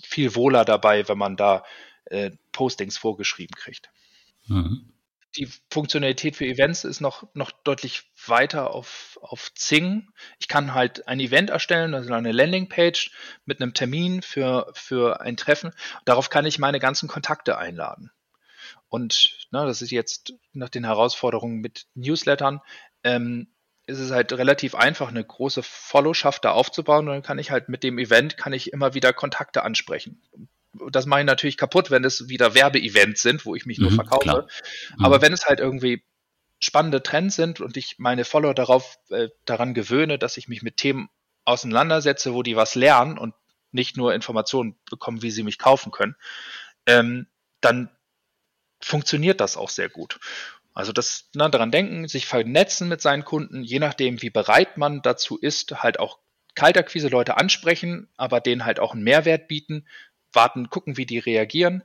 viel 0.04 0.34
wohler 0.36 0.64
dabei, 0.64 1.08
wenn 1.08 1.18
man 1.18 1.36
da 1.36 1.64
äh, 2.06 2.30
Postings 2.52 2.96
vorgeschrieben 2.98 3.54
kriegt. 3.54 3.90
Mhm. 4.46 4.92
Die 5.36 5.48
Funktionalität 5.70 6.34
für 6.34 6.46
Events 6.46 6.84
ist 6.84 7.00
noch, 7.00 7.28
noch 7.34 7.50
deutlich 7.50 8.10
weiter 8.26 8.70
auf, 8.70 9.18
auf 9.20 9.52
Zing. 9.54 10.08
Ich 10.38 10.48
kann 10.48 10.72
halt 10.72 11.08
ein 11.08 11.20
Event 11.20 11.50
erstellen, 11.50 11.94
also 11.94 12.12
eine 12.14 12.32
Landingpage 12.32 13.10
mit 13.44 13.60
einem 13.60 13.74
Termin 13.74 14.22
für, 14.22 14.70
für 14.72 15.20
ein 15.20 15.36
Treffen. 15.36 15.72
Darauf 16.06 16.30
kann 16.30 16.46
ich 16.46 16.58
meine 16.58 16.80
ganzen 16.80 17.06
Kontakte 17.06 17.58
einladen. 17.58 18.10
Und 18.88 19.46
ne, 19.50 19.66
das 19.66 19.82
ist 19.82 19.90
jetzt 19.90 20.32
nach 20.54 20.70
den 20.70 20.84
Herausforderungen 20.84 21.60
mit 21.60 21.86
Newslettern, 21.94 22.62
ähm, 23.04 23.48
ist 23.86 23.98
es 23.98 24.10
halt 24.10 24.32
relativ 24.32 24.74
einfach, 24.74 25.08
eine 25.08 25.24
große 25.24 25.62
Followschaft 25.62 26.46
da 26.46 26.52
aufzubauen. 26.52 27.08
Und 27.08 27.14
dann 27.14 27.22
kann 27.22 27.38
ich 27.38 27.50
halt 27.50 27.68
mit 27.68 27.82
dem 27.82 27.98
Event 27.98 28.38
kann 28.38 28.54
ich 28.54 28.72
immer 28.72 28.94
wieder 28.94 29.12
Kontakte 29.12 29.64
ansprechen 29.64 30.22
das 30.90 31.06
mache 31.06 31.20
ich 31.20 31.26
natürlich 31.26 31.56
kaputt, 31.56 31.90
wenn 31.90 32.04
es 32.04 32.28
wieder 32.28 32.54
Werbeevents 32.54 33.22
sind, 33.22 33.44
wo 33.44 33.54
ich 33.54 33.66
mich 33.66 33.78
nur 33.78 33.90
mhm, 33.90 33.96
verkaufe. 33.96 34.46
Mhm. 34.96 35.04
Aber 35.04 35.22
wenn 35.22 35.32
es 35.32 35.46
halt 35.46 35.60
irgendwie 35.60 36.02
spannende 36.60 37.02
Trends 37.02 37.36
sind 37.36 37.60
und 37.60 37.76
ich 37.76 37.96
meine 37.98 38.24
Follower 38.24 38.54
darauf 38.54 38.98
äh, 39.10 39.28
daran 39.44 39.74
gewöhne, 39.74 40.18
dass 40.18 40.36
ich 40.36 40.48
mich 40.48 40.62
mit 40.62 40.76
Themen 40.76 41.08
auseinandersetze, 41.44 42.34
wo 42.34 42.42
die 42.42 42.56
was 42.56 42.74
lernen 42.74 43.18
und 43.18 43.34
nicht 43.72 43.96
nur 43.96 44.14
Informationen 44.14 44.78
bekommen, 44.90 45.22
wie 45.22 45.30
sie 45.30 45.42
mich 45.42 45.58
kaufen 45.58 45.92
können, 45.92 46.16
ähm, 46.86 47.26
dann 47.60 47.90
funktioniert 48.80 49.40
das 49.40 49.56
auch 49.56 49.70
sehr 49.70 49.88
gut. 49.88 50.18
Also 50.74 50.92
das 50.92 51.30
na, 51.34 51.48
daran 51.48 51.70
denken, 51.70 52.06
sich 52.08 52.26
vernetzen 52.26 52.88
mit 52.88 53.00
seinen 53.00 53.24
Kunden, 53.24 53.64
je 53.64 53.78
nachdem, 53.78 54.20
wie 54.22 54.30
bereit 54.30 54.76
man 54.76 55.02
dazu 55.02 55.38
ist, 55.38 55.82
halt 55.82 55.98
auch 55.98 56.18
Kaltakquise 56.54 57.08
Leute 57.08 57.36
ansprechen, 57.36 58.08
aber 58.16 58.40
denen 58.40 58.64
halt 58.64 58.80
auch 58.80 58.92
einen 58.92 59.04
Mehrwert 59.04 59.48
bieten, 59.48 59.86
warten, 60.36 60.70
gucken, 60.70 60.96
wie 60.96 61.06
die 61.06 61.18
reagieren 61.18 61.82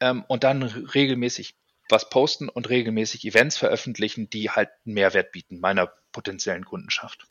ähm, 0.00 0.24
und 0.28 0.44
dann 0.44 0.62
regelmäßig 0.62 1.54
was 1.88 2.10
posten 2.10 2.48
und 2.48 2.68
regelmäßig 2.68 3.24
Events 3.26 3.56
veröffentlichen, 3.56 4.28
die 4.30 4.50
halt 4.50 4.70
einen 4.84 4.94
Mehrwert 4.94 5.32
bieten 5.32 5.60
meiner 5.60 5.90
potenziellen 6.12 6.64
Kundenschaft. 6.64 7.26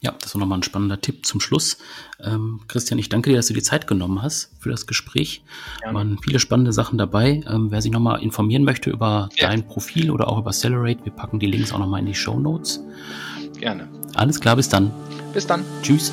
Ja, 0.00 0.14
das 0.20 0.34
war 0.34 0.40
nochmal 0.40 0.58
ein 0.58 0.62
spannender 0.62 1.00
Tipp 1.00 1.24
zum 1.24 1.40
Schluss. 1.40 1.78
Ähm, 2.20 2.60
Christian, 2.68 2.98
ich 2.98 3.08
danke 3.08 3.30
dir, 3.30 3.36
dass 3.36 3.46
du 3.46 3.54
die 3.54 3.62
Zeit 3.62 3.86
genommen 3.86 4.22
hast 4.22 4.52
für 4.60 4.68
das 4.68 4.86
Gespräch. 4.86 5.42
Gerne. 5.80 5.94
waren 5.94 6.18
viele 6.22 6.38
spannende 6.38 6.72
Sachen 6.72 6.98
dabei. 6.98 7.42
Ähm, 7.48 7.70
wer 7.70 7.80
sich 7.80 7.92
nochmal 7.92 8.22
informieren 8.22 8.64
möchte 8.64 8.90
über 8.90 9.30
ja. 9.36 9.48
dein 9.48 9.66
Profil 9.66 10.10
oder 10.10 10.28
auch 10.28 10.38
über 10.38 10.50
Accelerate, 10.50 11.04
wir 11.04 11.12
packen 11.12 11.38
die 11.38 11.46
Links 11.46 11.72
auch 11.72 11.78
nochmal 11.78 12.00
in 12.00 12.06
die 12.06 12.14
Show 12.14 12.38
Notes. 12.38 12.80
Gerne. 13.58 13.88
Alles 14.14 14.40
klar, 14.40 14.56
bis 14.56 14.68
dann. 14.68 14.92
Bis 15.32 15.46
dann. 15.46 15.64
Tschüss. 15.82 16.12